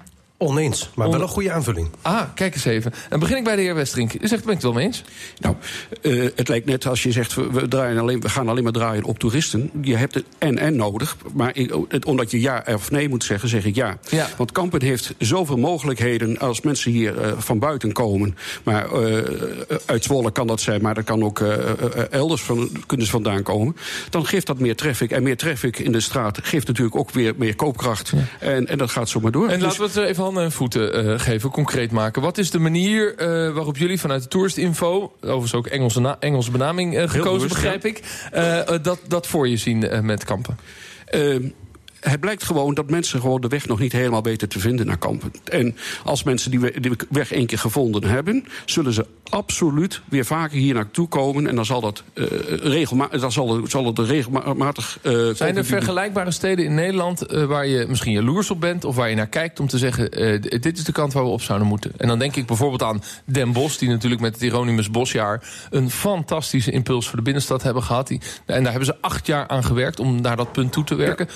Oneens, 0.42 0.90
maar 0.94 1.11
wel 1.11 1.20
een 1.20 1.28
goede 1.28 1.52
aanvulling. 1.52 1.88
Ah, 2.02 2.23
kijk 2.35 2.54
eens 2.54 2.64
even. 2.64 2.92
Dan 3.09 3.18
begin 3.18 3.37
ik 3.37 3.44
bij 3.44 3.56
de 3.56 3.62
heer 3.62 3.75
Westerink. 3.75 4.14
U 4.14 4.28
zegt, 4.28 4.44
ben 4.44 4.54
ik 4.54 4.54
het 4.54 4.62
wel 4.62 4.73
mee 4.73 4.87
eens? 4.87 5.04
Nou, 5.38 5.54
eh, 6.02 6.28
het 6.35 6.49
lijkt 6.49 6.66
net 6.66 6.87
als 6.87 7.02
je 7.02 7.12
zegt, 7.12 7.35
we, 7.35 7.50
we 7.50 7.68
draaien 7.68 7.99
alleen, 7.99 8.20
we 8.20 8.28
gaan 8.28 8.49
alleen 8.49 8.62
maar 8.62 8.73
draaien 8.73 9.04
op 9.04 9.18
toeristen. 9.18 9.70
Je 9.82 9.97
hebt 9.97 10.14
het 10.14 10.25
en-en 10.38 10.76
nodig. 10.76 11.16
Maar 11.35 11.50
ik, 11.56 11.75
het, 11.88 12.04
omdat 12.04 12.30
je 12.30 12.40
ja 12.40 12.64
of 12.66 12.90
nee 12.90 13.09
moet 13.09 13.25
zeggen, 13.25 13.49
zeg 13.49 13.64
ik 13.64 13.75
ja. 13.75 13.99
Ja. 14.09 14.28
Want 14.37 14.52
Kampen 14.52 14.82
heeft 14.82 15.14
zoveel 15.18 15.56
mogelijkheden 15.56 16.38
als 16.38 16.61
mensen 16.61 16.90
hier 16.90 17.18
eh, 17.20 17.32
van 17.38 17.59
buiten 17.59 17.92
komen. 17.92 18.37
Maar 18.62 18.92
eh, 18.92 19.23
uit 19.87 20.04
Zwolle 20.04 20.32
kan 20.32 20.47
dat 20.47 20.61
zijn, 20.61 20.82
maar 20.82 20.94
dat 20.94 21.04
kan 21.04 21.25
ook 21.25 21.40
elders 22.11 22.42
van, 22.42 22.70
kunnen 22.87 23.06
ze 23.06 23.12
vandaan 23.12 23.42
komen. 23.42 23.76
Dan 24.11 24.26
geeft 24.26 24.47
dat 24.47 24.59
meer 24.59 24.76
traffic. 24.76 25.11
En 25.11 25.23
meer 25.23 25.37
traffic 25.37 25.78
in 25.78 25.92
de 25.92 26.00
straat 26.00 26.38
geeft 26.42 26.66
natuurlijk 26.66 26.97
ook 26.97 27.11
weer 27.11 27.35
meer 27.37 27.56
koopkracht. 27.56 28.12
En, 28.38 28.66
en 28.66 28.78
dat 28.78 28.90
gaat 28.90 29.09
zomaar 29.09 29.32
door. 29.32 29.49
En 29.49 29.59
Dus- 29.59 29.78
laten 29.78 29.94
we 29.94 30.00
het 30.00 30.11
even 30.11 30.29
handen 30.30 30.50
en 30.50 30.56
voeten 30.56 30.94
eh, 30.94 31.18
geven, 31.18 31.50
concreet 31.50 31.90
maken. 31.90 32.22
Wat 32.22 32.38
is 32.38 32.50
de 32.50 32.58
manier 32.58 33.14
eh, 33.16 33.26
waarop 33.52 33.76
jullie 33.76 34.00
vanuit 34.00 34.22
de 34.22 34.28
Tourist 34.28 34.56
Info... 34.56 35.12
overigens 35.20 35.54
ook 35.54 35.66
Engelse, 35.66 36.16
Engelse 36.20 36.50
benaming 36.50 36.96
eh, 36.96 37.08
gekozen, 37.08 37.32
bewust, 37.32 37.49
begrijp 37.49 37.84
ik... 37.84 38.02
dat, 38.82 39.00
dat 39.08 39.26
voor 39.26 39.49
je 39.49 39.56
zien 39.56 40.06
met 40.06 40.25
kampen? 40.25 40.58
Het 42.00 42.21
blijkt 42.21 42.42
gewoon 42.45 42.75
dat 42.75 42.90
mensen 42.90 43.21
gewoon 43.21 43.40
de 43.40 43.49
weg 43.49 43.66
nog 43.66 43.78
niet 43.78 43.92
helemaal 43.92 44.23
weten 44.23 44.49
te 44.49 44.59
vinden 44.61 44.87
naar 44.87 44.99
Kampen. 44.99 45.33
En 45.45 45.76
als 46.04 46.23
mensen 46.23 46.50
die 46.50 46.61
we- 46.61 46.80
die 46.80 46.92
weg 47.09 47.33
één 47.33 47.47
keer 47.47 47.59
gevonden 47.59 48.04
hebben, 48.04 48.45
zullen 48.64 48.92
ze 48.92 49.07
absoluut 49.28 50.00
weer 50.09 50.25
vaker 50.25 50.59
hier 50.59 50.75
naartoe 50.75 51.09
komen. 51.09 51.47
En 51.47 51.54
dan 51.54 51.64
zal 51.64 51.80
dat, 51.80 52.02
eh 52.14 52.25
regelmatig, 52.62 53.21
dan 53.21 53.33
zal, 53.33 53.57
het- 53.57 53.71
zal 53.71 53.87
het 53.87 53.99
regelmatig. 53.99 54.99
eh, 55.02 55.12
Zijn 55.35 55.57
er 55.57 55.64
vergelijkbare 55.64 56.30
steden 56.30 56.64
in 56.64 56.75
Nederland... 56.75 57.23
eh, 57.23 57.45
waar 57.45 57.66
je 57.66 57.85
misschien 57.88 58.12
jaloers 58.12 58.50
op 58.50 58.61
bent 58.61 58.85
of 58.85 58.97
waar 58.97 59.09
je 59.09 59.16
naar 59.16 59.26
kijkt... 59.26 59.61
om 59.61 59.66
te 59.66 59.78
zeggen, 59.78 60.11
dit 60.61 60.78
is 60.78 60.85
de 60.85 60.92
kant 60.92 61.12
waar 61.12 61.23
we 61.25 61.28
op 61.30 61.42
zouden 61.42 61.69
moeten? 61.69 61.92
En 61.97 62.09
dan 62.09 62.19
denk 62.19 62.37
ik 62.37 62.47
bijvoorbeeld 62.47 62.83
aan 62.83 63.02
Den 63.25 63.52
Bosch... 63.52 63.78
die 63.78 63.88
natuurlijk 63.88 64.21
met 64.21 64.33
het 64.33 64.42
Hieronymus 64.42 64.90
Bosjaar... 64.90 65.42
een 65.71 65.90
fantastische 65.90 66.71
impuls 66.71 67.07
voor 67.09 67.16
de 67.16 67.23
binnenstad 67.25 67.62
hebben 67.62 67.83
gehad. 67.83 68.09
Die, 68.09 68.21
en 68.47 68.62
daar 68.62 68.71
hebben 68.73 68.87
ze 68.95 68.97
acht 69.00 69.26
jaar 69.26 69.49
aan 69.49 69.64
gewerkt 69.64 70.00
om 70.00 70.21
naar 70.21 70.37
dat 70.37 70.52
punt 70.52 70.73
toe 70.73 70.85
te 70.85 70.95
werken. 70.95 71.28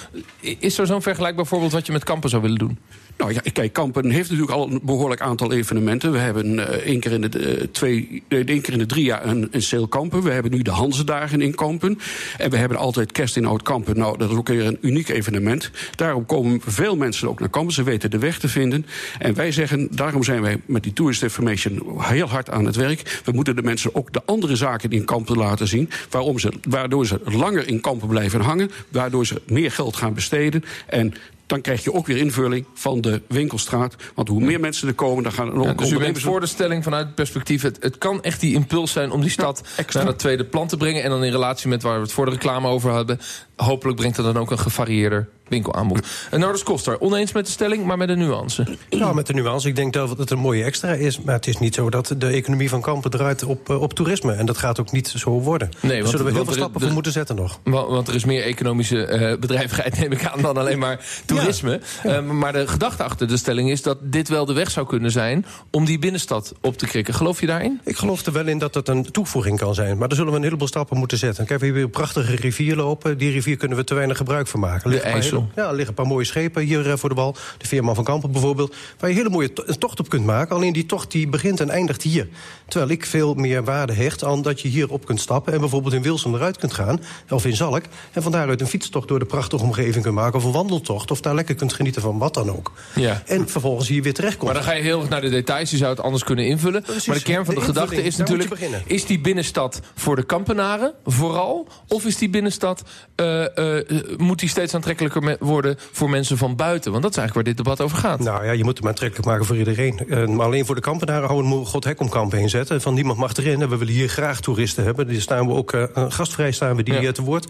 Is 0.59 0.79
er 0.79 0.87
zo'n 0.87 1.03
vergelijkbaar 1.03 1.47
voorbeeld 1.47 1.73
wat 1.73 1.87
je 1.87 1.93
met 1.93 2.05
kampen 2.05 2.31
zou 2.31 2.43
willen 2.43 2.59
doen? 2.59 2.79
Nou 3.17 3.33
ja, 3.33 3.41
kijk, 3.53 3.73
Kampen 3.73 4.11
heeft 4.11 4.31
natuurlijk 4.31 4.57
al 4.57 4.71
een 4.71 4.81
behoorlijk 4.83 5.21
aantal 5.21 5.53
evenementen. 5.53 6.13
We 6.13 6.19
hebben 6.19 6.69
eh, 6.69 6.87
één, 6.87 7.01
keer 7.01 7.13
in 7.13 7.21
de, 7.21 7.39
eh, 7.39 7.67
twee, 7.73 8.23
één 8.29 8.61
keer 8.61 8.73
in 8.73 8.79
de 8.79 8.87
drie 8.87 9.05
jaar 9.05 9.27
een, 9.27 9.49
een 9.51 9.89
Kampen. 9.89 10.23
We 10.23 10.31
hebben 10.31 10.51
nu 10.51 10.63
de 10.63 10.71
Hansedagen 10.71 11.41
in 11.41 11.55
Kampen. 11.55 11.99
En 12.39 12.51
we 12.51 12.57
hebben 12.57 12.79
altijd 12.79 13.13
kerst 13.13 13.37
in 13.37 13.47
Oud-Kampen. 13.47 13.99
Nou, 13.99 14.19
dat 14.19 14.31
is 14.31 14.37
ook 14.37 14.49
weer 14.49 14.67
een 14.67 14.79
uniek 14.81 15.09
evenement. 15.09 15.71
Daarom 15.95 16.27
komen 16.27 16.61
veel 16.67 16.97
mensen 16.97 17.29
ook 17.29 17.41
naar 17.41 17.49
Kampen. 17.49 17.75
Ze 17.75 17.83
weten 17.83 18.11
de 18.11 18.19
weg 18.19 18.39
te 18.39 18.49
vinden. 18.49 18.87
En 19.19 19.35
wij 19.35 19.53
zeggen, 19.53 19.89
daarom 19.91 20.25
zijn 20.25 20.43
wij 20.43 20.61
met 20.67 20.83
die 20.83 20.93
Tourist 20.93 21.23
Information 21.23 21.83
heel 21.99 22.29
hard 22.29 22.51
aan 22.51 22.65
het 22.65 22.77
werk. 22.77 23.21
We 23.25 23.33
moeten 23.33 23.57
de 23.57 23.63
mensen 23.63 23.95
ook 23.95 24.13
de 24.13 24.23
andere 24.25 24.57
zaken 24.57 24.91
in 24.91 25.05
Kampen 25.05 25.37
laten 25.37 25.69
zien. 25.69 25.91
Waarom 26.11 26.39
ze, 26.39 26.53
waardoor 26.69 27.07
ze 27.07 27.21
langer 27.25 27.69
in 27.69 27.81
Kampen 27.81 28.09
blijven 28.09 28.41
hangen. 28.41 28.71
Waardoor 28.89 29.27
ze 29.27 29.43
meer 29.47 29.71
geld 29.71 29.97
gaan 29.97 30.15
besteden. 30.15 30.65
En 30.87 31.15
dan 31.47 31.61
krijg 31.61 31.85
je 31.85 31.93
ook 31.93 32.07
weer 32.07 32.17
invulling 32.17 32.67
van 32.75 33.01
de 33.01 33.23
winkelstraat. 33.29 33.95
Want 34.15 34.29
hoe 34.29 34.41
meer 34.41 34.61
mensen 34.61 34.89
er 34.89 34.95
komen, 34.95 35.23
dan 35.23 35.33
gaan 35.33 35.47
er 35.47 35.59
ook 35.59 35.65
Ja, 35.65 35.73
dus 35.73 35.91
u 35.91 35.99
bent 35.99 36.21
voor 36.21 36.41
de 36.41 36.47
stelling 36.47 36.85
vanuit 36.85 37.07
het 37.07 37.15
perspectief... 37.15 37.63
Het, 37.63 37.77
het 37.81 37.99
kan 37.99 38.23
echt 38.23 38.41
die 38.41 38.55
impuls 38.55 38.93
zijn 38.93 39.11
om 39.11 39.21
die 39.21 39.31
stad 39.31 39.63
extra. 39.77 39.99
naar 40.03 40.11
dat 40.11 40.19
tweede 40.19 40.45
plan 40.45 40.67
te 40.67 40.77
brengen... 40.77 41.03
en 41.03 41.11
dan 41.11 41.25
in 41.25 41.31
relatie 41.31 41.69
met 41.69 41.83
waar 41.83 41.97
we 41.97 42.03
het 42.03 42.13
voor 42.13 42.25
de 42.25 42.31
reclame 42.31 42.69
over 42.69 42.91
hadden... 42.91 43.21
hopelijk 43.57 43.97
brengt 43.97 44.17
dat 44.17 44.25
dan 44.25 44.39
ook 44.39 44.51
een 44.51 44.59
gevarieerder 44.59 45.29
winkelaanbod. 45.49 46.07
En 46.31 46.41
Nordus 46.41 46.63
Koster, 46.63 47.01
oneens 47.01 47.33
met 47.33 47.47
de 47.47 47.53
stelling, 47.53 47.85
maar 47.85 47.97
met 47.99 48.09
een 48.09 48.19
nuance. 48.19 48.67
Nou, 48.91 49.15
met 49.15 49.27
de 49.27 49.33
nuance. 49.35 49.69
Ik 49.69 49.77
denk 49.77 49.93
dat 49.93 50.19
het 50.19 50.31
een 50.31 50.39
mooie 50.39 50.65
extra 50.65 50.93
is. 50.93 51.21
Maar 51.21 51.35
het 51.35 51.47
is 51.47 51.59
niet 51.59 51.75
zo 51.75 51.91
dat 51.91 52.15
de 52.19 52.27
economie 52.27 52.69
van 52.69 52.81
Kampen 52.81 53.11
draait 53.11 53.45
op, 53.45 53.71
eh, 53.71 53.81
op 53.81 53.93
toerisme. 53.95 54.33
En 54.33 54.47
dat 54.47 54.59
gaat 54.59 54.81
ook 54.81 54.93
niet 54.93 55.09
zo 55.17 55.31
worden. 55.31 55.69
Nee, 55.81 55.91
Daar 55.91 55.99
want- 55.99 56.11
zullen 56.11 56.27
we 56.27 56.33
heel 56.33 56.45
veel 56.45 56.53
stappen 56.55 56.75
er- 56.81 56.85
voor 56.87 56.95
moeten 56.95 57.13
zetten 57.13 57.37
nog. 57.37 57.59
Wa- 57.65 57.87
Want 57.87 58.09
er 58.09 58.15
is 58.15 58.25
meer 58.25 58.43
economische 58.43 59.05
eh, 59.05 59.39
bedrijvigheid, 59.39 59.99
neem 59.99 60.13
ik 60.13 60.25
aan, 60.27 60.43
dan 60.43 60.57
alleen 60.57 60.79
maar 60.79 61.01
toerisme. 61.27 61.81
Eh, 62.03 62.21
maar 62.21 62.53
de 62.53 62.67
gedachte 62.69 63.03
achter 63.03 63.29
de 63.29 63.37
stelling 63.37 63.71
is 63.71 63.83
dat 63.83 63.99
dit 64.03 64.29
wel 64.29 64.45
de 64.45 64.53
weg 64.53 64.71
zou 64.71 64.87
kunnen 64.87 65.11
zijn... 65.11 65.47
om 65.71 65.85
die 65.85 65.99
binnenstad 65.99 66.53
op 66.61 66.77
te 66.79 66.87
krikken. 66.87 67.15
Geloof 67.15 67.41
je 67.41 67.47
daarin? 67.47 67.81
Ik 67.85 67.97
geloof 67.97 68.27
er 68.27 68.33
wel 68.33 68.47
in 68.47 68.59
dat 68.59 68.75
het 68.75 68.89
een 68.89 69.11
toevoeging 69.11 69.59
kan 69.59 69.75
zijn. 69.75 69.99
Maar 69.99 70.09
daar 70.09 70.17
zullen 70.17 70.33
we 70.33 70.39
een 70.39 70.45
heleboel 70.45 70.69
stappen 70.69 70.97
moeten 70.99 71.19
zetten. 71.19 71.47
Kijk, 71.47 71.61
we 71.61 71.65
hebben 71.67 71.83
hier 71.85 71.93
een 71.95 72.01
prachtige 72.01 72.35
rivier 72.37 72.77
lopen. 72.77 73.19
Die 73.19 73.31
rivier 73.33 73.57
kunnen 73.57 73.77
we 73.79 73.85
te 73.85 73.95
weinig 73.95 74.17
gebruik 74.17 74.47
van 74.47 74.61
maken. 74.61 74.93
Er 74.93 75.33
een 75.35 75.51
ja, 75.55 75.63
er 75.63 75.69
liggen 75.69 75.89
een 75.89 75.95
paar 75.95 76.07
mooie 76.07 76.25
schepen 76.25 76.63
hier 76.63 76.91
eh, 76.91 76.97
voor 76.97 77.09
de 77.09 77.15
wal. 77.15 77.37
De 77.59 77.67
Veerman 77.67 77.95
van 77.95 78.05
Kampen 78.05 78.33
bijvoorbeeld. 78.33 78.75
Waar 78.99 79.11
je 79.11 79.17
hele 79.17 79.31
mooie 79.31 79.53
to- 79.53 79.63
een 79.67 79.79
tocht 79.79 80.01
op 80.01 80.09
kunt 80.09 80.25
maken. 80.25 80.57
Alleen 80.57 80.73
die 80.73 80.87
tocht 80.87 81.11
die 81.11 81.29
begint 81.29 81.61
en 81.61 81.71
eindigt 81.71 82.03
hier. 82.03 82.29
Terwijl 82.69 82.91
ik 82.91 83.07
veel 83.07 83.35
meer 83.35 83.65
waarde 83.65 83.93
hecht 83.93 84.25
aan 84.25 84.43
dat 84.43 84.61
je 84.61 84.69
hier 84.69 84.91
op 84.91 85.07
kunt 85.07 85.21
stappen... 85.21 85.53
en 85.53 85.61
bijvoorbeeld 85.61 85.95
in 85.95 86.03
Wilsum 86.03 86.35
eruit 86.35 86.57
kunt 86.57 86.73
gaan, 86.73 87.01
of 87.31 87.45
in 87.45 87.57
Zalk... 87.57 87.83
en 88.13 88.23
van 88.23 88.33
daaruit 88.33 88.61
een 88.61 88.67
fietstocht 88.67 89.09
door 89.09 89.19
de 89.19 89.25
prachtige 89.25 89.63
omgeving 89.63 90.03
kunt 90.03 90.15
maken... 90.15 90.39
of 90.39 90.45
een 90.45 90.53
wandeltocht, 90.53 91.11
of 91.11 91.21
daar 91.21 91.35
lekker 91.35 91.55
kunt 91.55 91.73
genieten 91.73 92.03
van 92.03 92.19
wat 92.19 92.35
dan 92.35 92.51
ook. 92.51 92.73
Ja. 92.95 93.23
En 93.27 93.49
vervolgens 93.49 93.89
hier 93.89 94.03
weer 94.03 94.15
terechtkomt. 94.15 94.53
Maar 94.53 94.63
dan 94.63 94.71
ga 94.71 94.77
je 94.77 94.83
heel 94.83 95.01
erg 95.01 95.09
naar 95.09 95.21
de 95.21 95.29
details. 95.31 95.71
Je 95.71 95.77
zou 95.77 95.91
het 95.91 96.01
anders 96.01 96.25
kunnen 96.25 96.47
invullen. 96.47 96.83
Precies. 96.83 97.07
Maar 97.07 97.17
de 97.17 97.23
kern 97.23 97.45
van 97.45 97.55
de, 97.55 97.61
De 97.61 97.67
gedachte 97.67 98.03
is 98.03 98.17
natuurlijk... 98.17 98.59
is 98.87 99.07
die 99.07 99.21
binnenstad 99.21 99.81
voor 99.95 100.17
de 100.17 100.23
kampenaren 100.23 100.93
vooral? 101.05 101.69
Of 101.89 102.05
is 102.05 102.17
die 102.17 102.31
binnenstad... 102.31 102.83
eh, 103.15 103.79
eh, 103.79 103.85
moet 104.17 104.39
die 104.39 104.49
steeds 104.49 104.75
aantrekkelijker 104.75 105.23
me- 105.25 105.37
worden 105.41 105.77
voor 105.93 106.11
mensen 106.11 106.39
van 106.39 106.57
buiten? 106.57 106.91
Want 106.91 107.03
dat 107.03 107.13
is 107.13 107.19
eigenlijk 107.19 107.47
waar 107.49 107.55
dit 107.57 107.65
debat 107.65 107.81
over 107.87 107.99
gaat. 107.99 108.21
Nou 108.21 108.45
ja, 108.45 108.53
je 108.53 108.65
moet 108.65 108.79
hem 108.79 108.89
aantrekkelijk 108.89 109.27
maken 109.29 109.45
voor 109.45 109.57
iedereen. 109.57 109.99
Eh, 110.09 110.27
maar 110.27 110.47
alleen 110.47 110.67
voor 110.67 110.75
de 110.75 110.81
kampenaren 110.81 111.29
houden 111.29 111.51
we 111.51 111.57
een 111.57 111.67
god 111.67 111.85
hek 111.85 112.01
om 112.01 112.09
kampen 112.09 112.39
heen 112.39 112.49
zetten. 112.51 112.81
Van 112.81 112.95
niemand 112.95 113.19
mag 113.19 113.37
erin. 113.37 113.63
En 113.63 113.69
we 113.69 113.77
willen 113.77 113.95
hier 113.95 114.09
graag 114.09 114.41
toeristen 114.41 114.85
hebben. 114.85 115.07
Die 115.07 115.21
staan 115.21 115.47
we 115.47 115.53
ook 115.53 115.73
eh, 115.73 115.85
gastvrij 116.09 116.53
staan 116.53 116.77
we 116.77 116.83
die 116.83 116.95
Ja. 116.95 117.01
eh, 117.01 117.09
te 117.09 117.23
woord. 117.23 117.47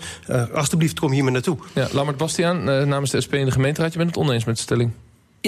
Alsjeblieft, 0.54 1.00
kom 1.00 1.10
hier 1.12 1.22
maar 1.22 1.32
naartoe. 1.32 1.56
Ja, 1.74 1.88
Lammert 1.92 2.16
Bastiaan, 2.16 2.64
namens 2.64 3.10
de 3.10 3.20
SP 3.24 3.32
in 3.34 3.44
de 3.44 3.50
gemeenteraad... 3.50 3.92
je 3.92 3.98
bent 3.98 4.14
het 4.16 4.24
oneens 4.24 4.44
met 4.44 4.56
de 4.56 4.62
stelling. 4.62 4.90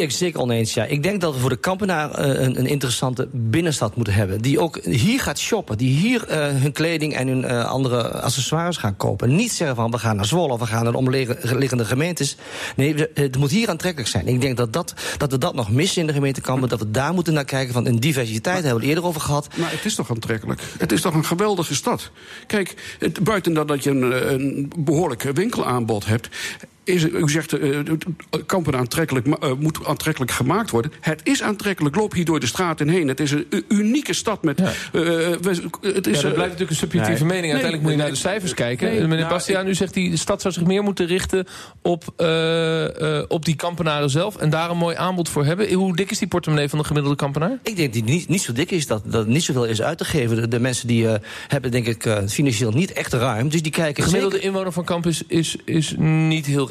Ja, 0.00 0.10
zeker 0.10 0.40
oneens. 0.40 0.74
Ja. 0.74 0.84
Ik 0.84 1.02
denk 1.02 1.20
dat 1.20 1.34
we 1.34 1.40
voor 1.40 1.50
de 1.50 1.56
kampenaar 1.56 2.10
eh, 2.10 2.44
een, 2.44 2.58
een 2.58 2.66
interessante 2.66 3.28
binnenstad 3.32 3.96
moeten 3.96 4.14
hebben. 4.14 4.40
Die 4.40 4.60
ook 4.60 4.78
hier 4.84 5.20
gaat 5.20 5.38
shoppen. 5.38 5.78
Die 5.78 5.96
hier 5.96 6.26
eh, 6.26 6.48
hun 6.48 6.72
kleding 6.72 7.14
en 7.14 7.28
hun 7.28 7.44
eh, 7.44 7.64
andere 7.64 8.10
accessoires 8.10 8.76
gaan 8.76 8.96
kopen. 8.96 9.36
Niet 9.36 9.52
zeggen 9.52 9.76
van 9.76 9.90
we 9.90 9.98
gaan 9.98 10.16
naar 10.16 10.24
Zwolle 10.24 10.52
of 10.52 10.60
we 10.60 10.66
gaan 10.66 10.82
naar 10.82 10.92
de 10.92 10.98
omliggende 10.98 11.84
gemeentes. 11.84 12.36
Nee, 12.76 13.06
het 13.14 13.36
moet 13.36 13.50
hier 13.50 13.68
aantrekkelijk 13.68 14.10
zijn. 14.10 14.26
Ik 14.26 14.40
denk 14.40 14.56
dat, 14.56 14.72
dat, 14.72 14.94
dat 15.18 15.30
we 15.30 15.38
dat 15.38 15.54
nog 15.54 15.70
missen 15.70 16.00
in 16.00 16.06
de 16.06 16.12
gemeente 16.12 16.40
Kampen. 16.40 16.68
Dat 16.68 16.78
we 16.78 16.90
daar 16.90 17.14
moeten 17.14 17.34
naar 17.34 17.44
kijken. 17.44 17.72
Van 17.72 17.86
een 17.86 18.00
diversiteit 18.00 18.62
hebben 18.62 18.74
we 18.74 18.80
het 18.80 18.88
eerder 18.88 19.04
over 19.04 19.20
gehad. 19.20 19.48
Maar 19.56 19.70
het 19.70 19.84
is 19.84 19.94
toch 19.94 20.10
aantrekkelijk? 20.10 20.60
Het 20.78 20.92
is 20.92 21.00
toch 21.00 21.14
een 21.14 21.24
geweldige 21.24 21.74
stad? 21.74 22.10
Kijk, 22.46 22.98
buiten 23.22 23.54
dat, 23.54 23.68
dat 23.68 23.84
je 23.84 23.90
een, 23.90 24.32
een 24.32 24.72
behoorlijk 24.76 25.22
winkelaanbod 25.22 26.06
hebt... 26.06 26.28
Is, 26.86 27.04
u 27.04 27.28
zegt, 27.28 27.52
eh, 27.52 27.78
kampen 28.46 28.76
aantrekkelijk, 28.76 29.26
ma- 29.26 29.36
eh, 29.40 29.52
moet 29.58 29.86
aantrekkelijk 29.86 30.32
gemaakt 30.32 30.70
worden. 30.70 30.92
Het 31.00 31.20
is 31.24 31.42
aantrekkelijk. 31.42 31.96
Loop 31.96 32.12
hier 32.12 32.24
door 32.24 32.40
de 32.40 32.46
straten 32.46 32.88
heen. 32.88 33.08
Het 33.08 33.20
is 33.20 33.30
een 33.30 33.64
unieke 33.68 34.12
stad 34.12 34.42
met... 34.42 34.58
Ja. 34.58 34.64
eh, 34.66 34.72
we- 34.92 35.68
het 35.80 35.82
Ja, 35.82 35.90
is, 35.90 36.02
dat 36.02 36.06
eh, 36.14 36.20
blijft 36.20 36.36
natuurlijk 36.36 36.70
een 36.70 36.76
subjectieve 36.76 37.24
nee. 37.24 37.32
mening. 37.32 37.52
Uiteindelijk 37.52 37.82
moet 37.82 37.90
je 37.92 37.96
naar 37.98 38.10
de 38.10 38.14
cijfers 38.16 38.54
kijken. 38.54 38.88
Meneer 38.92 39.08
nou, 39.16 39.28
Bastiaan, 39.28 39.66
u 39.68 39.74
zegt 39.74 39.94
die 39.94 40.10
de 40.10 40.16
stad 40.16 40.40
zou 40.40 40.54
zich 40.54 40.64
meer 40.64 40.82
moeten 40.82 41.06
richten 41.06 41.46
op, 41.82 42.04
eh, 42.16 43.18
eh, 43.18 43.24
op 43.28 43.44
die 43.44 43.56
kampenaren 43.56 44.10
zelf... 44.10 44.36
en 44.36 44.50
daar 44.50 44.70
een 44.70 44.76
mooi 44.76 44.96
aanbod 44.96 45.28
voor 45.28 45.44
hebben. 45.44 45.72
Hoe 45.72 45.96
dik 45.96 46.10
is 46.10 46.18
die 46.18 46.28
portemonnee 46.28 46.68
van 46.68 46.78
de 46.78 46.84
gemiddelde 46.84 47.16
kampenaar? 47.16 47.50
Ik 47.62 47.76
denk 47.76 47.78
dat 47.78 47.92
die 47.92 48.04
niet, 48.14 48.28
niet 48.28 48.42
zo 48.42 48.52
dik 48.52 48.70
is, 48.70 48.86
dat, 48.86 49.02
dat 49.06 49.26
niet 49.26 49.42
zoveel 49.42 49.64
is 49.66 49.82
uit 49.82 49.98
te 49.98 50.04
geven. 50.04 50.36
De, 50.36 50.48
de 50.48 50.60
mensen 50.60 50.88
die 50.88 51.08
eh, 51.08 51.14
hebben 51.48 51.70
denk 51.70 51.86
ik 51.86 52.04
eh, 52.06 52.18
financieel 52.28 52.70
niet 52.70 52.92
echt 52.92 53.12
ruim. 53.12 53.48
Dus 53.48 53.62
die 53.62 53.72
De 53.72 53.78
kijken 53.78 54.02
gemiddelde 54.04 54.34
zeker- 54.34 54.48
inwoner 54.50 54.72
van 54.72 54.84
Kamp 54.84 55.06
is, 55.06 55.22
is, 55.26 55.56
is 55.64 55.94
niet 55.98 56.46
heel 56.46 56.66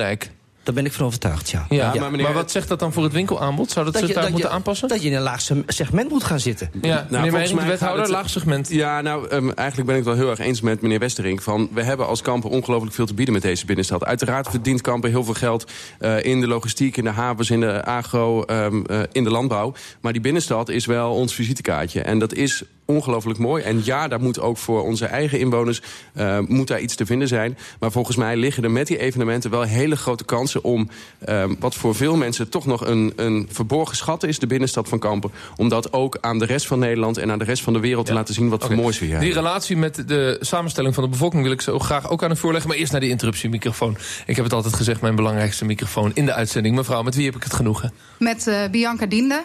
Daar 0.63 0.74
ben 0.74 0.86
ik 0.86 0.94
van 0.94 1.06
overtuigd, 1.06 1.50
ja. 1.50 1.65
Ja, 1.70 1.88
maar 1.89 2.00
maar, 2.00 2.12
meneer- 2.12 2.34
wat 2.34 2.52
zegt 2.52 2.68
dat 2.68 2.80
dan 2.80 2.94
voor 2.94 3.04
het 3.04 3.13
winkelaanbod? 3.13 3.72
Zou 3.72 3.86
dat, 3.86 3.94
Dat 3.94 4.02
ze 4.04 4.08
je, 4.08 4.13
het 4.13 4.22
daar 4.24 4.32
moeten 4.32 4.50
je, 4.50 4.56
aanpassen? 4.56 4.88
dat 4.88 5.02
je 5.02 5.10
in 5.10 5.15
een 5.15 5.22
laag 5.22 5.41
se- 5.41 5.63
segment 5.68 6.10
moet 6.10 6.24
gaan 6.24 6.39
zitten. 6.39 6.70
ja, 6.82 7.06
volgens 7.10 7.32
meneer 7.32 7.48
de 7.48 7.65
wethouder, 7.65 8.02
het- 8.02 8.12
laag 8.12 8.30
segment. 8.30 8.70
Ja, 8.70 9.02
nou, 9.02 9.28
ehm, 9.30 9.50
eigenlijk 9.50 9.88
ben 9.89 9.98
ik 9.98 10.06
het 10.06 10.15
wel 10.15 10.24
heel 10.24 10.30
erg 10.30 10.39
eens 10.48 10.62
met 10.62 10.82
meneer 10.82 11.00
Westerink. 11.00 11.41
Van, 11.41 11.70
we 11.74 11.84
hebben 11.84 12.08
als 12.08 12.22
Kampen 12.22 12.50
ongelooflijk 12.50 12.94
veel 12.96 13.06
te 13.06 13.13
bieden 13.13 13.34
met 13.34 13.44
deze 13.44 13.65
binnenstad. 13.65 14.06
Uiteraard 14.06 14.48
verdient 14.50 14.82
Kampen 14.82 15.10
heel 15.10 15.24
veel 15.24 15.34
geld 15.34 15.72
eh, 16.00 16.24
in 16.24 16.39
de 16.41 16.48
logistiek, 16.48 16.98
in 16.98 17.04
de 17.04 17.10
havens, 17.10 17.50
in 17.50 17.60
de 17.60 17.84
agro, 17.86 18.44
ehm, 18.44 18.82
eh, 18.86 19.00
in 19.12 19.24
de 19.24 19.30
landbouw. 19.32 19.74
Maar 20.02 20.12
die 20.13 20.22
binnenstad 20.22 20.70
is 20.70 20.86
wel 20.86 21.12
ons 21.13 21.34
visitekaartje. 21.34 22.02
En 22.02 22.20
dat 22.20 22.34
is 22.34 22.63
ongelooflijk 22.86 23.39
mooi. 23.39 23.63
En 23.63 23.82
ja, 23.84 24.08
daar 24.08 24.21
moet 24.21 24.39
ook 24.39 24.58
voor 24.58 24.84
onze 24.84 25.06
eigen 25.06 25.39
inwoners 25.39 25.82
eh, 26.13 26.39
moet 26.39 26.67
daar 26.67 26.80
iets 26.80 26.95
te 26.95 27.06
vinden 27.06 27.28
zijn. 27.28 27.58
Maar 27.80 27.91
volgens 27.91 28.17
mij 28.17 28.36
liggen 28.36 28.63
er 28.63 28.71
met 28.71 28.88
die 28.88 28.98
evenementen 28.98 29.50
wel 29.50 29.62
hele 29.62 29.95
grote 29.95 30.24
kansen 30.24 30.63
om... 30.63 30.89
ehm, 31.19 31.56
wat 31.60 31.76
voor 31.76 31.95
veel 31.95 32.15
mensen 32.15 32.50
toch 32.50 32.65
nog 32.65 32.86
een, 32.86 33.13
een 33.15 33.48
verborgen 33.52 33.95
schat 33.95 34.24
is, 34.24 34.39
de 34.39 34.48
binnenstad 34.48 34.89
van 34.89 35.00
Kampen... 35.00 35.32
om 35.56 35.69
dat 35.69 35.93
ook 35.93 36.17
aan 36.21 36.39
de 36.39 36.45
rest 36.45 36.67
van 36.67 36.80
Nederland 36.80 37.17
en 37.17 37.32
aan 37.32 37.39
de 37.39 37.45
rest 37.45 37.63
van 37.63 37.74
de 37.74 37.80
wereld 37.80 38.06
te 38.06 38.13
laten 38.13 38.34
zien... 38.34 38.50
wat 38.50 38.63
Oké. 38.63 38.74
voor 38.74 38.84
moois 38.84 39.00
we 39.00 39.06
hier 39.06 39.19
Die 39.19 39.34
relatie 39.34 39.78
met 39.78 40.04
de 40.08 40.38
samenstelling 40.41 40.93
van 40.93 41.04
de 41.04 41.10
bevolking 41.10 41.43
wil 41.43 41.52
ik 41.52 41.62
zo 41.62 41.80
graag 41.80 42.10
ook 42.10 42.24
aan 42.24 42.32
u 42.32 42.36
voorleggen. 42.36 42.69
Maar 42.69 42.80
eerst 42.80 42.91
naar 42.91 43.02
die 43.02 43.10
interruptiemicrofoon. 43.10 43.98
Ik 44.26 44.36
heb 44.36 44.45
het 44.45 44.54
altijd 44.54 44.74
gezegd, 44.74 45.02
mijn 45.02 45.15
belangrijkste 45.15 45.65
microfoon 45.65 46.12
in 46.13 46.26
de 46.26 46.34
uitzending. 46.34 46.76
Mevrouw, 46.76 47.04
met 47.04 47.15
wie 47.15 47.26
heb 47.26 47.36
ik 47.36 47.43
het 47.43 47.54
genoegen? 47.54 47.93
Met 48.19 48.48
eh, 48.48 48.69
Bianca 48.71 49.06
Diende. 49.06 49.43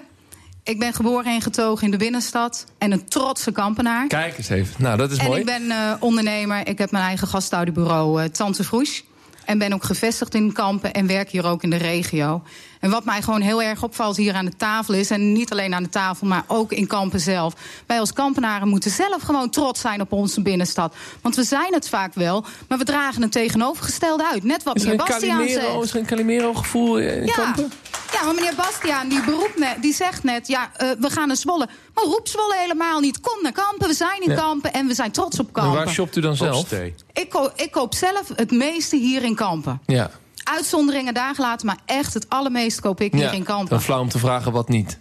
Ik 0.71 0.79
ben 0.79 0.93
geboren 0.93 1.33
en 1.33 1.41
getogen 1.41 1.85
in 1.85 1.91
de 1.91 1.97
binnenstad. 1.97 2.67
En 2.79 2.93
een 2.93 3.09
trotse 3.09 3.53
kampenaar. 3.53 4.07
Kijk 4.07 4.39
eens 4.39 4.49
even. 4.49 4.75
Nou, 4.83 4.97
dat 4.97 5.11
is 5.11 5.19
en 5.19 5.27
mooi. 5.27 5.41
ik 5.41 5.47
ben 5.47 5.71
eh, 5.71 5.93
ondernemer. 6.01 6.67
Ik 6.67 6.79
heb 6.79 6.91
mijn 6.91 7.05
eigen 7.05 7.29
gastouderbureau 7.29 8.23
eh, 8.23 8.29
Tante 8.29 8.65
Vroes. 8.65 9.05
En 9.45 9.59
ben 9.59 9.73
ook 9.73 9.85
gevestigd 9.85 10.35
in 10.35 10.53
Kampen 10.53 10.93
en 10.93 11.07
werk 11.07 11.31
hier 11.31 11.47
ook 11.47 11.63
in 11.63 11.71
de 11.71 11.77
regio. 11.77 12.43
En 12.81 12.91
wat 12.91 13.05
mij 13.05 13.23
gewoon 13.23 13.41
heel 13.41 13.63
erg 13.63 13.83
opvalt 13.83 14.17
hier 14.17 14.35
aan 14.35 14.45
de 14.45 14.57
tafel 14.57 14.95
is... 14.95 15.11
en 15.11 15.33
niet 15.33 15.53
alleen 15.53 15.75
aan 15.75 15.83
de 15.83 15.89
tafel, 15.89 16.27
maar 16.27 16.45
ook 16.47 16.73
in 16.73 16.87
Kampen 16.87 17.21
zelf... 17.21 17.55
wij 17.87 18.01
als 18.01 18.13
Kampenaren 18.13 18.69
moeten 18.69 18.91
zelf 18.91 19.23
gewoon 19.23 19.51
trots 19.51 19.81
zijn 19.81 20.01
op 20.01 20.13
onze 20.13 20.43
binnenstad. 20.43 20.95
Want 21.21 21.37
we 21.37 21.45
zijn 21.45 21.73
het 21.73 21.89
vaak 21.89 22.15
wel, 22.15 22.45
maar 22.69 22.79
we 22.79 22.85
dragen 22.85 23.23
het 23.23 23.33
tegenovergestelde 23.33 24.27
uit. 24.33 24.45
Net 24.45 24.63
wat 24.63 24.77
meneer 24.77 24.97
Bastiaan 24.97 25.39
Calimero, 25.39 25.71
zegt. 25.71 25.85
is 25.85 25.91
er 25.91 25.99
een 25.99 26.07
Calimero-gevoel 26.07 26.99
in 26.99 27.27
Ja. 27.27 27.33
Kampen? 27.33 27.73
Ja, 28.13 28.25
maar 28.25 28.35
meneer 28.35 28.55
Bastiaan 28.55 29.09
die, 29.09 29.25
beroept 29.25 29.59
net, 29.59 29.77
die 29.83 29.95
zegt 29.95 30.23
net... 30.25 30.49
ja, 30.49 30.71
eh, 30.77 30.89
we 30.99 31.11
gaan 31.11 31.27
naar 31.27 31.37
Zwolle. 31.37 31.69
Maar 31.95 32.05
roep 32.05 32.29
Zwolle 32.29 32.57
helemaal 32.59 33.01
niet. 33.01 33.21
Kom 33.21 33.43
naar 33.43 33.53
Kampen, 33.53 33.89
we 33.89 33.95
zijn 33.95 34.21
in 34.23 34.31
Ja. 34.31 34.37
Kampen... 34.37 34.73
en 34.73 34.87
we 34.87 34.95
zijn 34.95 35.11
trots 35.11 35.39
op 35.39 35.47
En 35.47 35.53
Kampen. 35.53 35.75
waar 35.75 35.89
shopt 35.89 36.17
u 36.17 36.21
dan 36.21 36.37
zelf? 36.37 36.73
Ik, 37.13 37.29
ko- 37.29 37.51
ik 37.57 37.71
koop 37.71 37.95
zelf 37.95 38.29
het 38.35 38.51
meeste 38.51 38.97
hier 38.97 39.23
in 39.23 39.35
Kampen. 39.35 39.81
Ja. 39.87 40.11
Uitzonderingen 40.45 41.15
daar 41.15 41.35
gelaten, 41.35 41.67
maar 41.67 41.79
echt 41.87 42.15
het 42.15 42.29
allermeeste 42.29 42.81
koop 42.81 43.01
ik 43.01 43.13
hier 43.13 43.33
in 43.33 43.43
Kampen. 43.45 43.69
Dan 43.69 43.81
flauw 43.83 44.01
om 44.01 44.09
te 44.09 44.19
vragen 44.19 44.53
wat 44.53 44.69
niet. 44.69 44.99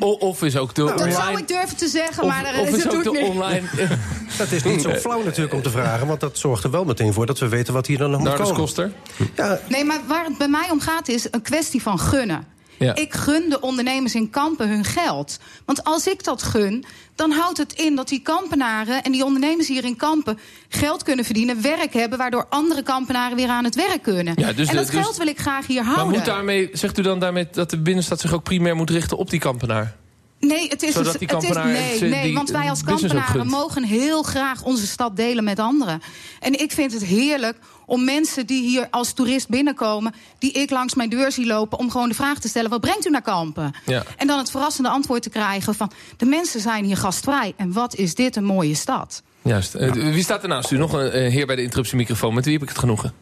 O- 0.00 0.12
of 0.12 0.42
is 0.42 0.56
ook 0.56 0.74
de 0.74 0.82
Nou, 0.82 0.96
Dat 0.96 1.06
online... 1.06 1.22
zou 1.24 1.38
ik 1.38 1.48
durven 1.48 1.76
te 1.76 1.88
zeggen, 1.88 2.26
maar 2.26 2.44
of, 2.44 2.50
daar 2.52 2.60
of 2.60 2.68
is 2.68 2.82
het 2.84 2.94
ook 2.94 3.04
doet 3.04 3.14
de 3.14 3.20
niet. 3.20 3.28
online... 3.30 3.62
Dat 4.38 4.50
is 4.50 4.62
niet 4.62 4.82
zo 4.82 4.90
flauw 4.94 5.22
natuurlijk 5.24 5.54
om 5.54 5.62
te 5.62 5.70
vragen. 5.70 6.06
Want 6.06 6.20
dat 6.20 6.38
zorgt 6.38 6.64
er 6.64 6.70
wel 6.70 6.84
meteen 6.84 7.12
voor 7.12 7.26
dat 7.26 7.38
we 7.38 7.48
weten 7.48 7.74
wat 7.74 7.86
hier 7.86 7.98
dan 7.98 8.10
nog 8.10 8.20
moet 8.20 8.34
komen. 8.34 8.54
Koster? 8.54 8.92
Ja, 9.34 9.60
Nee, 9.68 9.84
maar 9.84 10.00
waar 10.06 10.24
het 10.24 10.38
bij 10.38 10.48
mij 10.48 10.70
om 10.70 10.80
gaat 10.80 11.08
is 11.08 11.26
een 11.30 11.42
kwestie 11.42 11.82
van 11.82 11.98
gunnen. 11.98 12.44
Ja. 12.86 12.94
Ik 12.94 13.14
gun 13.14 13.48
de 13.48 13.60
ondernemers 13.60 14.14
in 14.14 14.30
Kampen 14.30 14.68
hun 14.68 14.84
geld. 14.84 15.38
Want 15.64 15.84
als 15.84 16.06
ik 16.06 16.24
dat 16.24 16.42
gun, 16.42 16.84
dan 17.14 17.30
houdt 17.30 17.58
het 17.58 17.72
in 17.72 17.96
dat 17.96 18.08
die 18.08 18.20
kampenaren 18.20 19.02
en 19.02 19.12
die 19.12 19.24
ondernemers 19.24 19.68
hier 19.68 19.84
in 19.84 19.96
Kampen 19.96 20.38
geld 20.68 21.02
kunnen 21.02 21.24
verdienen, 21.24 21.62
werk 21.62 21.92
hebben, 21.92 22.18
waardoor 22.18 22.46
andere 22.48 22.82
kampenaren 22.82 23.36
weer 23.36 23.48
aan 23.48 23.64
het 23.64 23.74
werk 23.74 24.02
kunnen. 24.02 24.32
Ja, 24.36 24.52
dus 24.52 24.68
en 24.68 24.76
dat 24.76 24.86
de- 24.86 24.92
dus- 24.92 25.00
geld 25.02 25.16
wil 25.16 25.26
ik 25.26 25.38
graag 25.40 25.66
hier 25.66 25.84
Maar 25.84 25.94
houden. 25.94 26.16
moet 26.16 26.26
daarmee, 26.26 26.68
zegt 26.72 26.98
u 26.98 27.02
dan 27.02 27.18
daarmee 27.18 27.48
dat 27.52 27.70
de 27.70 27.78
binnenstad 27.78 28.20
zich 28.20 28.32
ook 28.32 28.42
primair 28.42 28.76
moet 28.76 28.90
richten 28.90 29.16
op 29.16 29.30
die 29.30 29.40
kampenaar? 29.40 29.96
Nee, 30.40 30.68
het 30.68 30.82
is, 30.82 30.92
Zodat 30.92 31.18
die 31.18 31.28
het 31.28 31.42
is 31.42 31.48
nee, 31.48 31.92
het, 31.92 32.00
nee, 32.00 32.22
die 32.22 32.34
want 32.34 32.50
wij 32.50 32.70
als 32.70 32.82
kampenaren 32.82 33.46
mogen 33.46 33.84
heel 33.84 34.22
graag 34.22 34.62
onze 34.62 34.86
stad 34.86 35.16
delen 35.16 35.44
met 35.44 35.58
anderen. 35.58 36.02
En 36.40 36.60
ik 36.60 36.72
vind 36.72 36.92
het 36.92 37.04
heerlijk 37.04 37.56
om 37.86 38.04
mensen 38.04 38.46
die 38.46 38.62
hier 38.62 38.86
als 38.90 39.12
toerist 39.12 39.48
binnenkomen, 39.48 40.14
die 40.38 40.52
ik 40.52 40.70
langs 40.70 40.94
mijn 40.94 41.08
deur 41.08 41.32
zie 41.32 41.46
lopen, 41.46 41.78
om 41.78 41.90
gewoon 41.90 42.08
de 42.08 42.14
vraag 42.14 42.38
te 42.38 42.48
stellen: 42.48 42.70
wat 42.70 42.80
brengt 42.80 43.06
u 43.06 43.10
naar 43.10 43.22
Kampen? 43.22 43.74
Ja. 43.86 44.04
En 44.16 44.26
dan 44.26 44.38
het 44.38 44.50
verrassende 44.50 44.88
antwoord 44.88 45.22
te 45.22 45.30
krijgen 45.30 45.74
van 45.74 45.90
de 46.16 46.26
mensen 46.26 46.60
zijn 46.60 46.84
hier 46.84 46.96
gastvrij 46.96 47.54
en 47.56 47.72
wat 47.72 47.94
is 47.94 48.14
dit 48.14 48.36
een 48.36 48.44
mooie 48.44 48.74
stad? 48.74 49.22
Juist. 49.42 49.74
Eh, 49.74 49.92
wie 49.92 50.22
staat 50.22 50.42
er 50.42 50.48
naast 50.48 50.70
u? 50.70 50.76
Nog 50.76 50.92
een 50.92 51.10
eh, 51.10 51.32
heer 51.32 51.46
bij 51.46 51.56
de 51.56 51.62
interruptiemicrofoon. 51.62 52.34
Met 52.34 52.44
wie 52.44 52.52
heb 52.52 52.62
ik 52.62 52.68
het 52.68 52.78
genoegen? 52.78 53.12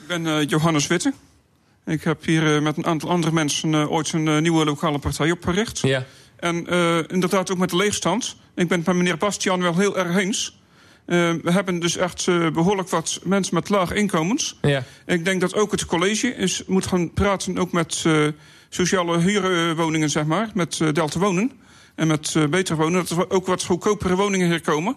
Ik 0.00 0.06
ben 0.06 0.26
eh, 0.26 0.48
Johannes 0.48 0.86
Witte. 0.86 1.12
Ik 1.86 2.04
heb 2.04 2.24
hier 2.24 2.62
met 2.62 2.76
een 2.76 2.86
aantal 2.86 3.10
andere 3.10 3.32
mensen 3.32 3.90
ooit 3.90 4.12
een 4.12 4.42
nieuwe 4.42 4.64
lokale 4.64 4.98
partij 4.98 5.30
opgericht. 5.30 5.78
Ja. 5.78 6.04
En 6.36 6.66
inderdaad 7.08 7.50
ook 7.50 7.58
met 7.58 7.70
de 7.70 7.76
leegstand. 7.76 8.36
Ik 8.54 8.68
ben 8.68 8.78
het 8.78 8.86
met 8.86 8.96
meneer 8.96 9.16
Bastiaan 9.16 9.62
wel 9.62 9.76
heel 9.76 9.98
erg 9.98 10.16
eens. 10.16 10.58
we 11.04 11.50
hebben 11.50 11.78
dus 11.78 11.96
echt 11.96 12.26
behoorlijk 12.52 12.88
wat 12.88 13.20
mensen 13.24 13.54
met 13.54 13.68
laag 13.68 13.92
inkomens. 13.92 14.58
Ja. 14.62 14.84
Ik 15.06 15.24
denk 15.24 15.40
dat 15.40 15.54
ook 15.54 15.70
het 15.70 15.86
college 15.86 16.34
is, 16.34 16.62
moet 16.66 16.86
gaan 16.86 17.12
praten 17.12 17.58
ook 17.58 17.72
met 17.72 18.04
sociale 18.68 19.18
huurwoningen, 19.18 20.10
zeg 20.10 20.24
maar. 20.24 20.50
Met 20.54 20.80
Delta 20.92 21.18
Wonen 21.18 21.50
en 21.94 22.06
met 22.06 22.36
Beter 22.50 22.76
Wonen. 22.76 23.06
Dat 23.06 23.18
er 23.18 23.30
ook 23.30 23.46
wat 23.46 23.64
goedkopere 23.64 24.16
woningen 24.16 24.48
hier 24.48 24.60
komen 24.60 24.96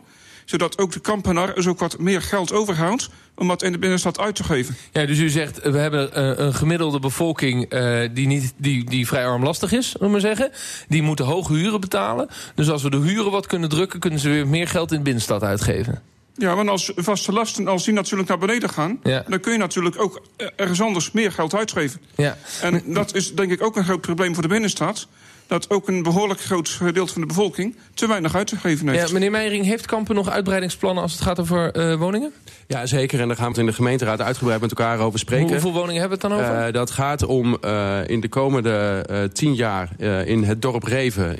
zodat 0.50 0.78
ook 0.78 0.92
de 0.92 1.00
kampenaar 1.00 1.56
dus 1.56 1.68
ook 1.68 1.80
wat 1.80 2.00
meer 2.00 2.22
geld 2.22 2.54
overhoudt 2.54 3.10
om 3.36 3.48
dat 3.48 3.64
in 3.64 3.72
de 3.72 3.78
binnenstad 3.78 4.20
uit 4.20 4.36
te 4.36 4.44
geven. 4.44 4.76
Ja, 4.92 5.06
dus 5.06 5.20
u 5.20 5.30
zegt, 5.30 5.62
we 5.62 5.78
hebben 5.78 6.20
een, 6.20 6.44
een 6.44 6.54
gemiddelde 6.54 7.00
bevolking 7.00 7.74
uh, 7.74 8.10
die, 8.14 8.28
niet, 8.28 8.54
die, 8.58 8.90
die 8.90 9.08
vrij 9.08 9.26
armlastig 9.26 9.72
is, 9.72 9.98
om 9.98 10.12
maar 10.12 10.20
zeggen. 10.20 10.52
Die 10.88 11.02
moeten 11.02 11.26
hoge 11.26 11.54
huren 11.54 11.80
betalen. 11.80 12.28
Dus 12.56 12.70
als 12.70 12.84
we 12.84 12.90
de 12.90 12.98
huren 12.98 13.32
wat 13.32 13.48
kunnen 13.48 13.70
drukken, 13.70 14.00
kunnen 14.00 14.20
ze 14.20 14.30
weer 14.30 14.48
meer 14.48 14.68
geld 14.68 14.92
in 14.92 14.98
de 14.98 15.04
binnenstad 15.04 15.44
uitgeven. 15.44 16.02
Ja, 16.34 16.56
want 16.56 16.70
als 16.70 16.92
vaste 16.96 17.32
lasten, 17.32 17.68
als 17.68 17.84
die 17.86 17.94
natuurlijk 17.94 18.30
naar 18.30 18.38
beneden 18.38 18.70
gaan... 18.70 19.00
Ja. 19.04 19.24
dan 19.28 19.40
kun 19.40 19.52
je 19.52 19.58
natuurlijk 19.58 20.02
ook 20.02 20.22
ergens 20.56 20.82
anders 20.82 21.12
meer 21.12 21.32
geld 21.32 21.56
uitgeven. 21.56 22.02
Ja. 22.16 22.38
En 22.62 22.84
dat 22.86 23.16
is 23.16 23.36
denk 23.36 23.52
ik 23.52 23.64
ook 23.64 23.76
een 23.76 23.84
groot 23.84 24.02
probleem 24.02 24.34
voor 24.34 24.44
de 24.44 24.50
binnenstad 24.50 25.08
dat 25.48 25.70
ook 25.70 25.88
een 25.88 26.04
behoorlijk 26.04 26.42
groot 26.42 26.70
gedeelte 26.70 27.12
van 27.14 27.22
de 27.22 27.28
bevolking 27.28 27.76
te 27.94 28.08
weinig 28.08 28.36
uit 28.36 28.48
te 28.48 28.56
geven 28.56 28.88
heeft. 28.88 29.08
Ja, 29.08 29.14
meneer 29.14 29.32
Meijering, 29.32 29.66
heeft 29.66 29.86
Kampen 29.86 30.16
nog 30.16 30.30
uitbreidingsplannen 30.30 31.04
als 31.04 31.12
het 31.12 31.22
gaat 31.22 31.40
over 31.40 31.78
uh, 31.78 31.96
woningen? 31.96 32.34
Ja, 32.68 32.86
zeker. 32.86 33.20
En 33.20 33.28
daar 33.28 33.36
gaan 33.38 33.46
we 33.46 33.52
het 33.52 33.60
in 33.60 33.66
de 33.66 33.74
gemeenteraad 33.74 34.22
uitgebreid 34.22 34.62
met 34.62 34.70
elkaar 34.70 35.00
over 35.00 35.20
spreken. 35.20 35.50
hoeveel 35.50 35.74
woningen 35.74 36.02
hebben 36.02 36.20
we 36.20 36.28
het 36.28 36.36
dan 36.36 36.46
over? 36.46 36.68
Uh, 36.68 36.74
dat 36.74 36.92
gaat 36.92 37.26
om 37.26 37.58
uh, 37.66 38.00
in 38.08 38.20
de 38.20 38.28
komende 38.28 39.06
tien 39.34 39.56
jaar 39.56 39.90
in 40.26 40.44
het 40.44 40.62
dorp 40.62 40.84
Reven, 40.84 41.38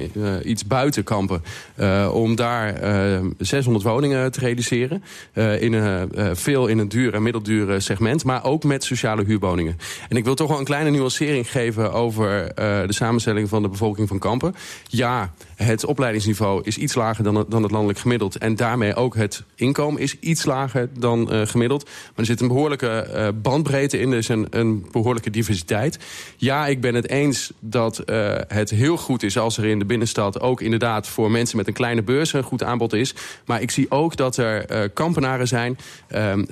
iets 0.50 0.65
buiten 0.65 1.04
Kampen... 1.04 1.43
om 2.12 2.36
daar 2.36 2.80
600 3.38 3.86
woningen 3.86 4.32
te 4.32 4.39
realiseren. 4.39 5.04
in, 5.60 6.10
veel 6.34 6.67
in 6.67 6.78
een 6.78 6.89
duur 6.89 7.13
en 7.13 7.24
middelduur 7.24 7.82
segment, 7.82 8.24
maar 8.24 8.43
ook 8.43 8.63
met 8.63 8.84
sociale 8.84 9.24
huurwoningen. 9.24 9.78
En 10.10 10.17
ik 10.17 10.24
wil 10.24 10.36
toch 10.36 10.48
wel 10.48 10.60
een 10.60 10.65
kleine 10.65 10.89
nuancering 10.89 11.52
geven 11.52 11.93
over 11.93 12.52
de 12.56 12.93
samenstelling 12.93 13.50
van 13.50 13.62
de 13.62 13.70
bevolking 13.70 13.96
van 14.05 14.19
Kampen. 14.19 14.55
Ja, 14.88 15.33
het 15.55 15.86
opleidingsniveau 15.86 16.62
is 16.63 16.77
iets 16.77 16.95
lager 16.95 17.23
dan 17.23 17.36
het, 17.36 17.51
dan 17.51 17.63
het 17.63 17.71
landelijk 17.71 17.99
gemiddeld. 17.99 18.38
En 18.38 18.55
daarmee 18.55 18.95
ook 18.95 19.15
het 19.15 19.43
inkomen 19.55 20.01
is 20.01 20.19
iets 20.19 20.45
lager 20.45 20.89
dan 20.99 21.33
uh, 21.33 21.41
gemiddeld. 21.45 21.83
Maar 21.83 21.93
er 22.15 22.25
zit 22.25 22.41
een 22.41 22.47
behoorlijke 22.47 23.10
uh, 23.13 23.27
bandbreedte 23.41 23.99
in, 23.99 24.10
dus 24.10 24.27
een, 24.27 24.47
een, 24.49 24.86
behoorlijke 24.91 25.29
diversiteit. 25.29 25.99
Ja, 26.38 26.67
ik 26.67 26.81
ben 26.81 26.95
het 26.95 27.10
eens 27.10 27.51
dat 27.60 28.03
uh, 28.05 28.33
het 28.47 28.69
heel 28.69 28.97
goed 28.97 29.23
is 29.23 29.38
als 29.38 29.57
er 29.57 29.65
in 29.65 29.79
de 29.79 29.86
binnenstad... 29.86 30.41
ook 30.41 30.62
inderdaad 30.62 31.07
voor 31.07 31.31
mensen 31.31 31.57
met 31.57 31.67
een 31.67 31.73
kleine 31.73 32.03
beurs 32.03 32.33
een 32.33 32.43
goed 32.43 32.63
aanbod 32.63 32.93
is. 32.93 33.15
Maar 33.45 33.62
ik 33.62 33.71
zie 33.71 33.91
ook 33.91 34.15
dat 34.15 34.38
er 34.38 34.89
kampenaren 34.89 35.47
zijn, 35.47 35.77
ehm, 36.07 36.43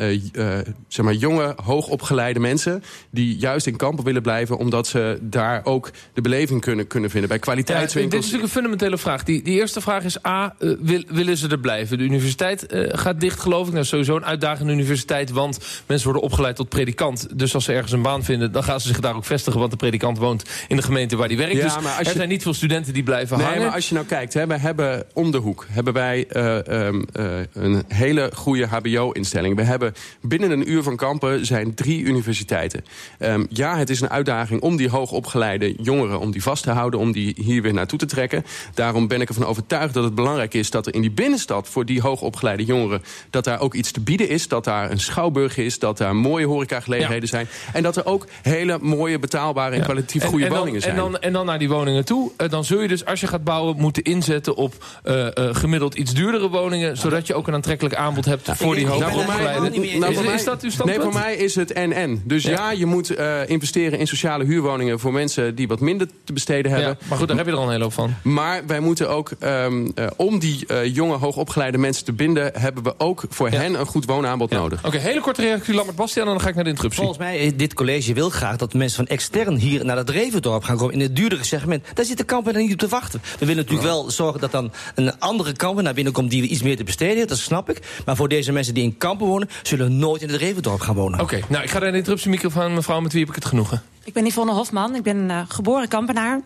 zeg 0.88 1.06
maar 1.06 1.14
jonge, 1.14 1.56
hoogopgeleide 1.64 2.40
mensen... 2.40 2.84
die 3.10 3.38
juist 3.38 3.68
in 3.68 3.76
kampen 3.76 4.04
willen 4.04 4.22
blijven... 4.22 4.58
omdat 4.58 4.88
ze 4.88 5.18
daar 5.22 5.62
ook 5.64 5.92
de 6.14 6.22
beleving 6.22 6.62
kunnen, 6.62 6.88
kunnen 6.88 7.10
vinden 7.10 7.30
bij 7.36 7.40
kwaliteitswinkels. 7.40 8.14
Ja, 8.14 8.20
dit 8.20 8.20
is 8.20 8.32
natuurlijk 8.32 8.44
een 8.44 8.62
fundamentele 8.62 8.98
vraag. 8.98 9.24
Die, 9.24 9.44
die 9.44 9.60
eerste 9.60 9.82
vraag 9.82 10.04
is 10.04 10.26
A, 10.26 10.56
wil, 10.60 11.04
willen 11.08 11.38
ze 11.38 11.48
er 11.48 11.60
blijven? 11.60 11.98
De 11.98 12.04
universiteit 12.04 12.74
uh, 12.74 12.90
gaat 12.92 13.20
dicht, 13.20 13.40
geloof 13.40 13.68
ik. 13.68 13.74
Nou, 13.74 13.86
sowieso 13.86 14.16
een 14.16 14.26
uitdagende 14.26 14.74
universiteit, 14.74 15.30
want 15.32 15.60
mensen 15.86 16.12
worden 16.12 16.24
opgeleid 16.30 16.56
tot 16.56 16.70
predikant. 16.70 17.28
Dus 17.40 17.54
als 17.54 17.66
ze 17.66 17.74
ergens 17.74 17.92
een 17.92 18.02
baan 18.02 18.24
vinden, 18.24 18.52
dan 18.52 18.64
gaan 18.64 18.80
ze 18.80 18.88
zich 18.88 19.00
daar 19.00 19.16
ook 19.16 19.26
vestigen... 19.26 19.60
want 19.60 19.72
de 19.72 19.78
predikant 19.78 20.18
woont 20.18 20.44
in 20.68 20.76
de 20.76 20.82
gemeente 20.82 21.16
waar 21.16 21.28
die 21.28 21.38
werkt. 21.38 21.56
Ja, 21.56 21.64
dus 21.64 21.74
maar 21.74 21.92
als 21.92 22.00
er 22.00 22.06
je... 22.06 22.18
zijn 22.18 22.30
niet 22.30 22.44
veel 22.44 22.54
studenten 22.54 22.94
die 22.94 23.04
blijven 23.04 23.38
nee, 23.38 23.46
hangen. 23.46 23.62
maar 23.62 23.74
als 23.74 23.88
je 23.90 23.94
nou 23.94 24.06
kijkt, 24.06 24.34
hè, 24.34 24.48
we 24.48 24.58
hebben 24.58 25.06
om 25.14 25.32
de 25.32 25.38
hoek... 25.38 25.66
hebben 25.70 25.94
wij 25.94 26.26
uh, 26.34 26.86
um, 26.86 27.06
een 27.54 27.84
hele 27.88 28.30
goede 28.34 28.66
hbo-instelling. 28.66 29.56
We 29.56 29.64
hebben 29.64 29.94
binnen 30.22 30.52
een 30.52 30.72
uur 30.72 30.84
van 30.84 30.96
kampen 30.96 31.46
zijn 31.46 31.74
drie 31.74 32.02
universiteiten. 32.02 32.84
Um, 33.20 33.46
ja, 33.50 33.78
het 33.78 33.90
is 33.90 34.02
een 34.02 34.10
uitdaging 34.10 34.62
om 34.62 34.76
die 34.76 34.90
hoogopgeleide 34.90 35.76
jongeren... 35.82 36.20
om 36.20 36.32
die 36.32 36.44
vast 36.44 36.64
te 36.64 36.72
houden, 36.72 37.00
om 37.00 37.12
die 37.12 37.25
hier 37.36 37.62
weer 37.62 37.74
naartoe 37.74 38.00
te 38.00 38.06
trekken. 38.06 38.46
Daarom 38.74 39.08
ben 39.08 39.22
ik 39.22 39.28
ervan 39.28 39.46
overtuigd 39.46 39.94
dat 39.94 40.04
het 40.04 40.16
belangrijk 40.16 40.54
is... 40.54 40.70
dat 40.70 40.88
er 40.88 40.94
in 40.94 41.02
die 41.02 41.12
binnenstad 41.12 41.70
voor 41.70 41.86
die 41.86 42.02
hoogopgeleide 42.02 42.64
jongeren... 42.64 43.04
dat 43.30 43.44
daar 43.44 43.60
ook 43.60 43.74
iets 43.74 43.92
te 43.92 44.00
bieden 44.00 44.30
is, 44.30 44.48
dat 44.48 44.64
daar 44.64 44.92
een 44.92 45.00
schouwburg 45.00 45.58
is... 45.58 45.80
dat 45.80 45.98
daar 45.98 46.16
mooie 46.16 46.46
horecagelegenheden 46.46 47.22
ja. 47.22 47.28
zijn... 47.28 47.48
en 47.74 47.84
dat 47.84 47.96
er 47.96 48.06
ook 48.06 48.28
hele 48.42 48.78
mooie, 48.82 49.20
betaalbare 49.20 49.72
en 49.72 49.78
ja. 49.78 49.84
kwalitatief 49.84 50.24
goede 50.24 50.46
en 50.46 50.52
woningen 50.52 50.82
zijn. 50.82 50.94
En 50.94 51.00
dan, 51.00 51.20
en 51.20 51.34
dan 51.34 51.46
naar 51.46 51.60
die 51.60 51.70
woningen 51.70 52.06
toe. 52.06 52.32
Uh, 52.38 52.50
dan 52.50 52.66
zul 52.66 52.82
je 52.82 52.88
dus, 52.88 53.06
als 53.06 53.20
je 53.20 53.28
gaat 53.28 53.44
bouwen, 53.44 53.78
moeten 53.78 54.04
inzetten 54.04 54.56
op 54.56 54.74
uh, 55.06 55.16
uh, 55.16 55.30
gemiddeld 55.56 55.96
iets 55.96 56.14
duurdere 56.14 56.50
woningen... 56.50 56.98
zodat 56.98 57.28
je 57.28 57.34
ook 57.34 57.48
een 57.48 57.54
aantrekkelijk 57.54 57.96
aanbod 57.96 58.26
hebt 58.26 58.46
ja, 58.46 58.56
voor 58.56 58.76
die 58.76 58.88
hoogopgeleide. 58.88 59.70
Nou, 59.70 60.00
nou, 60.00 60.14
is, 60.14 60.34
is, 60.34 60.44
dat 60.44 60.64
uw 60.64 60.70
standpunt? 60.70 61.04
Nee, 61.04 61.12
voor 61.12 61.22
mij 61.22 61.36
is 61.36 61.56
het 61.56 61.72
en-en. 61.72 62.22
Dus 62.24 62.44
ja, 62.44 62.52
ja 62.52 62.72
je 62.72 62.86
moet 62.86 63.10
investeren 63.48 64.00
in 64.00 64.08
sociale 64.08 64.44
huurwoningen... 64.44 65.00
voor 65.00 65.14
mensen 65.14 65.56
die 65.56 65.68
wat 65.68 65.80
minder 65.80 66.08
te 66.24 66.34
besteden 66.34 66.72
hebben. 66.72 66.98
Maar 67.18 67.28
goed, 67.28 67.38
daar 67.38 67.46
heb 67.46 67.46
je 67.46 67.52
er 67.52 67.58
al 67.58 67.66
een 67.66 67.72
hele 67.72 67.84
hoop 67.84 67.94
van. 67.94 68.16
Maar 68.22 68.66
wij 68.66 68.80
moeten 68.80 69.10
ook, 69.10 69.32
um, 69.40 69.92
uh, 69.96 70.06
om 70.16 70.40
die 70.40 70.66
uh, 70.68 70.96
jonge, 70.96 71.16
hoogopgeleide 71.16 71.78
mensen 71.78 72.06
te 72.06 72.14
binden... 72.14 72.52
hebben 72.54 72.84
we 72.84 72.94
ook 72.98 73.24
voor 73.30 73.52
ja. 73.52 73.58
hen 73.58 73.80
een 73.80 73.86
goed 73.86 74.06
woonaanbod 74.06 74.52
ja. 74.52 74.58
nodig. 74.58 74.80
Oké, 74.80 74.88
okay, 74.88 75.00
hele 75.00 75.22
korte 75.22 75.42
reactie, 75.42 75.74
Lambert 75.74 75.98
Bastiaan, 75.98 76.28
en 76.28 76.34
dan 76.34 76.42
ga 76.42 76.50
ik 76.50 76.56
naar 76.56 76.64
de 76.64 76.70
interruptie. 76.70 77.04
Volgens 77.04 77.24
mij, 77.24 77.54
dit 77.56 77.74
college 77.74 78.14
wil 78.14 78.30
graag 78.30 78.58
dat 78.58 78.74
mensen 78.74 78.98
van 78.98 79.08
extern 79.08 79.56
hier 79.56 79.86
naar 79.86 79.98
het 79.98 80.10
Revendorp 80.10 80.64
gaan 80.64 80.78
komen... 80.78 80.94
in 80.94 81.00
het 81.00 81.16
duurdere 81.16 81.44
segment. 81.44 81.84
Daar 81.94 82.06
zit 82.06 82.18
de 82.18 82.24
kamper 82.24 82.58
niet 82.58 82.74
op 82.74 82.80
te 82.80 82.88
wachten. 82.88 83.22
We 83.40 83.46
willen 83.46 83.56
natuurlijk 83.56 83.88
wel 83.88 84.12
zorgen 84.12 84.42
dat 84.42 84.52
dan 84.52 84.72
een 84.96 85.20
andere 85.20 85.54
kamper 85.54 85.84
naar 85.84 85.94
binnen 85.94 86.14
komt... 86.14 86.30
die 86.30 86.48
iets 86.48 86.64
meer 86.64 86.78
te 86.78 86.84
besteden 86.84 87.16
heeft, 87.16 87.30
dat 87.30 87.38
snap 87.38 87.70
ik. 87.70 87.82
Maar 88.06 88.16
voor 88.16 88.28
deze 88.28 88.52
mensen 88.52 88.74
die 88.74 88.84
in 88.84 88.98
kampen 88.98 89.28
wonen... 89.28 89.50
zullen 89.64 89.98
nooit 89.98 90.22
in 90.22 90.30
het 90.30 90.38
Revendorp 90.38 90.80
gaan 90.80 90.96
wonen. 90.96 91.20
Oké, 91.20 91.36
okay, 91.36 91.48
nou, 91.50 91.64
ik 91.64 91.70
ga 91.70 91.80
naar 91.80 91.92
de 91.92 91.98
interruptiemicrofoon, 91.98 92.74
mevrouw, 92.74 93.00
met 93.00 93.12
wie 93.12 93.22
heb 93.22 93.30
ik 93.30 93.36
het 93.36 93.46
genoegen? 93.46 93.82
Ik 94.04 94.14
ben 94.14 94.26
Yvonne 94.26 94.54
Hofman, 94.54 94.96
ik 94.96 95.04
ben 95.04 95.30
uh, 95.30 95.42
geboren 95.48 95.88
kampenaar. 95.88 96.42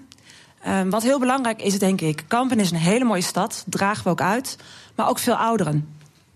Um, 0.67 0.89
wat 0.89 1.03
heel 1.03 1.19
belangrijk 1.19 1.61
is, 1.61 1.79
denk 1.79 2.01
ik. 2.01 2.23
Kampen 2.27 2.59
is 2.59 2.71
een 2.71 2.77
hele 2.77 3.05
mooie 3.05 3.21
stad, 3.21 3.63
dragen 3.67 4.03
we 4.03 4.09
ook 4.09 4.21
uit. 4.21 4.57
Maar 4.95 5.09
ook 5.09 5.19
veel 5.19 5.35
ouderen 5.35 5.87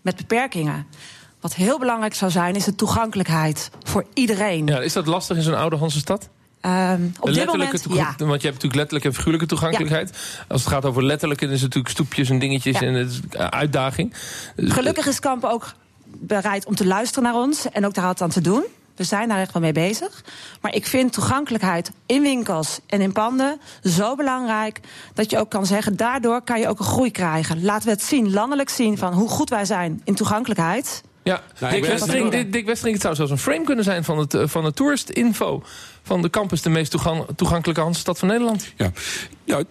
met 0.01 0.15
beperkingen. 0.15 0.85
Wat 1.39 1.55
heel 1.55 1.79
belangrijk 1.79 2.13
zou 2.13 2.31
zijn, 2.31 2.55
is 2.55 2.63
de 2.63 2.75
toegankelijkheid 2.75 3.69
voor 3.83 4.05
iedereen. 4.13 4.67
Ja, 4.67 4.79
is 4.79 4.93
dat 4.93 5.07
lastig 5.07 5.37
in 5.37 5.43
zo'n 5.43 5.55
ouderhandse 5.55 5.99
stad? 5.99 6.29
Um, 6.65 7.13
op 7.19 7.33
dit 7.33 7.45
moment, 7.45 7.85
ja. 7.89 8.15
Want 8.17 8.19
je 8.19 8.25
hebt 8.27 8.41
natuurlijk 8.43 8.75
letterlijke 8.75 9.07
en 9.07 9.13
figuurlijke 9.13 9.47
toegankelijkheid. 9.47 10.09
Ja. 10.09 10.45
Als 10.47 10.61
het 10.63 10.73
gaat 10.73 10.85
over 10.85 11.03
letterlijke, 11.03 11.45
dan 11.45 11.53
is 11.53 11.61
het 11.61 11.73
natuurlijk 11.73 11.95
stoepjes 11.95 12.29
en 12.29 12.39
dingetjes 12.39 12.79
ja. 12.79 12.87
en 12.87 12.93
het 12.93 13.09
is 13.09 13.37
uitdaging. 13.37 14.13
Gelukkig 14.55 15.05
is 15.05 15.19
Kampen 15.19 15.49
ook 15.49 15.73
bereid 16.05 16.65
om 16.65 16.75
te 16.75 16.85
luisteren 16.85 17.23
naar 17.23 17.41
ons 17.41 17.69
en 17.69 17.85
ook 17.85 17.93
daar 17.93 18.05
wat 18.05 18.21
aan 18.21 18.29
te 18.29 18.41
doen. 18.41 18.63
We 18.95 19.03
zijn 19.03 19.29
daar 19.29 19.39
echt 19.39 19.53
wel 19.53 19.61
mee 19.61 19.71
bezig. 19.71 20.23
Maar 20.61 20.73
ik 20.73 20.87
vind 20.87 21.13
toegankelijkheid 21.13 21.91
in 22.05 22.21
winkels 22.21 22.79
en 22.87 23.01
in 23.01 23.11
panden 23.11 23.59
zo 23.83 24.15
belangrijk 24.15 24.79
dat 25.13 25.29
je 25.29 25.37
ook 25.37 25.49
kan 25.49 25.65
zeggen, 25.65 25.97
daardoor 25.97 26.41
kan 26.41 26.59
je 26.59 26.67
ook 26.67 26.79
een 26.79 26.85
groei 26.85 27.11
krijgen. 27.11 27.63
Laten 27.63 27.85
we 27.85 27.91
het 27.91 28.03
zien, 28.03 28.33
landelijk 28.33 28.69
zien 28.69 28.97
van 28.97 29.13
hoe 29.13 29.29
goed 29.29 29.49
wij 29.49 29.65
zijn 29.65 30.01
in 30.03 30.15
toegankelijkheid. 30.15 31.03
Ja, 31.23 31.43
nou, 31.59 31.73
Dick, 31.73 31.85
Westring, 31.85 32.31
Dick, 32.31 32.53
Dick 32.53 32.65
Westring, 32.65 32.93
het 32.93 33.01
zou 33.01 33.15
zelfs 33.15 33.31
een 33.31 33.37
frame 33.37 33.63
kunnen 33.63 33.83
zijn 33.83 34.03
van 34.03 34.17
het, 34.17 34.37
van 34.43 34.65
het 34.65 34.75
tourist 34.75 35.09
info 35.09 35.63
van 36.03 36.21
de 36.21 36.29
campus, 36.29 36.61
de 36.61 36.69
meest 36.69 36.91
toegang, 36.91 37.25
toegankelijke 37.35 37.81
handstad 37.81 38.19
van 38.19 38.27
Nederland. 38.27 38.73
Ja. 38.77 38.91
ja, 39.43 39.63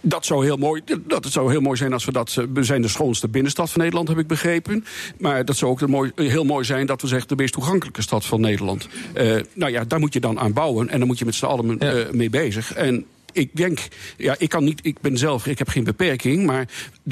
dat 0.00 0.26
zou 0.26 0.44
heel 0.44 0.56
mooi. 0.56 0.82
Dat 1.06 1.24
het 1.24 1.32
zou 1.32 1.50
heel 1.50 1.60
mooi 1.60 1.76
zijn 1.76 1.92
als 1.92 2.04
we 2.04 2.12
dat. 2.12 2.46
We 2.52 2.62
zijn 2.62 2.82
de 2.82 2.88
schoonste 2.88 3.28
binnenstad 3.28 3.70
van 3.70 3.80
Nederland, 3.80 4.08
heb 4.08 4.18
ik 4.18 4.26
begrepen. 4.26 4.84
Maar 5.18 5.44
dat 5.44 5.56
zou 5.56 5.70
ook 5.70 5.86
mooi, 5.86 6.12
heel 6.14 6.44
mooi 6.44 6.64
zijn 6.64 6.86
dat 6.86 7.00
we 7.00 7.06
zeggen 7.06 7.28
de 7.28 7.36
meest 7.36 7.52
toegankelijke 7.52 8.02
stad 8.02 8.24
van 8.24 8.40
Nederland. 8.40 8.88
Uh, 9.14 9.36
nou 9.54 9.72
ja, 9.72 9.84
daar 9.84 9.98
moet 9.98 10.12
je 10.12 10.20
dan 10.20 10.38
aan 10.38 10.52
bouwen 10.52 10.88
en 10.88 10.98
dan 10.98 11.06
moet 11.06 11.18
je 11.18 11.24
met 11.24 11.34
z'n 11.34 11.44
allen 11.44 11.76
ja. 11.78 11.94
uh, 11.94 12.10
mee 12.10 12.30
bezig. 12.30 12.72
En 12.72 13.04
ik 13.32 13.50
denk, 13.52 13.78
ja, 14.16 14.34
ik 14.38 14.48
kan 14.48 14.64
niet, 14.64 14.80
ik 14.82 15.00
ben 15.00 15.18
zelf, 15.18 15.46
ik 15.46 15.58
heb 15.58 15.68
geen 15.68 15.84
beperking, 15.84 16.46
maar 16.46 16.68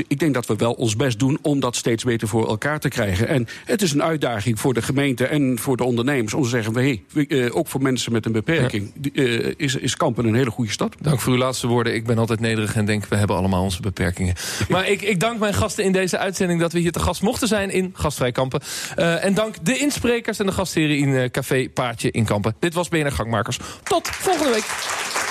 ik 0.08 0.18
denk 0.18 0.34
dat 0.34 0.46
we 0.46 0.56
wel 0.56 0.72
ons 0.72 0.96
best 0.96 1.18
doen 1.18 1.38
om 1.42 1.60
dat 1.60 1.76
steeds 1.76 2.04
beter 2.04 2.28
voor 2.28 2.48
elkaar 2.48 2.80
te 2.80 2.88
krijgen. 2.88 3.28
En 3.28 3.46
het 3.64 3.82
is 3.82 3.92
een 3.92 4.02
uitdaging 4.02 4.60
voor 4.60 4.74
de 4.74 4.82
gemeente 4.82 5.26
en 5.26 5.58
voor 5.58 5.76
de 5.76 5.84
ondernemers 5.84 6.34
om 6.34 6.42
te 6.42 6.48
zeggen: 6.48 6.74
hey, 6.74 7.02
uh, 7.14 7.56
ook 7.56 7.68
voor 7.68 7.82
mensen 7.82 8.12
met 8.12 8.26
een 8.26 8.32
beperking 8.32 8.92
ja. 9.12 9.22
uh, 9.22 9.54
is, 9.56 9.74
is 9.76 9.96
Kampen 9.96 10.26
een 10.26 10.34
hele 10.34 10.50
goede 10.50 10.70
stad. 10.70 10.96
Dank 11.00 11.20
voor 11.20 11.32
uw 11.32 11.38
laatste 11.38 11.66
woorden. 11.66 11.94
Ik 11.94 12.06
ben 12.06 12.18
altijd 12.18 12.40
nederig 12.40 12.76
en 12.76 12.84
denk: 12.84 13.06
we 13.06 13.16
hebben 13.16 13.36
allemaal 13.36 13.62
onze 13.62 13.82
beperkingen. 13.82 14.34
maar 14.68 14.88
ik, 14.88 15.02
ik 15.02 15.20
dank 15.20 15.38
mijn 15.38 15.54
gasten 15.54 15.84
in 15.84 15.92
deze 15.92 16.18
uitzending 16.18 16.60
dat 16.60 16.72
we 16.72 16.78
hier 16.78 16.92
te 16.92 17.00
gast 17.00 17.22
mochten 17.22 17.48
zijn 17.48 17.70
in 17.70 17.90
Gastvrij 17.92 18.32
Kampen. 18.32 18.60
Uh, 18.96 19.24
en 19.24 19.34
dank 19.34 19.54
de 19.62 19.78
insprekers 19.78 20.38
en 20.38 20.46
de 20.46 20.52
gastheren 20.52 20.96
in 20.96 21.30
Café 21.30 21.68
Paardje 21.68 22.10
in 22.10 22.24
Kampen. 22.24 22.54
Dit 22.58 22.74
was 22.74 22.88
BNR 22.88 23.12
Gangmakers. 23.12 23.58
Tot 23.82 24.08
volgende 24.08 24.52
week. 24.52 25.25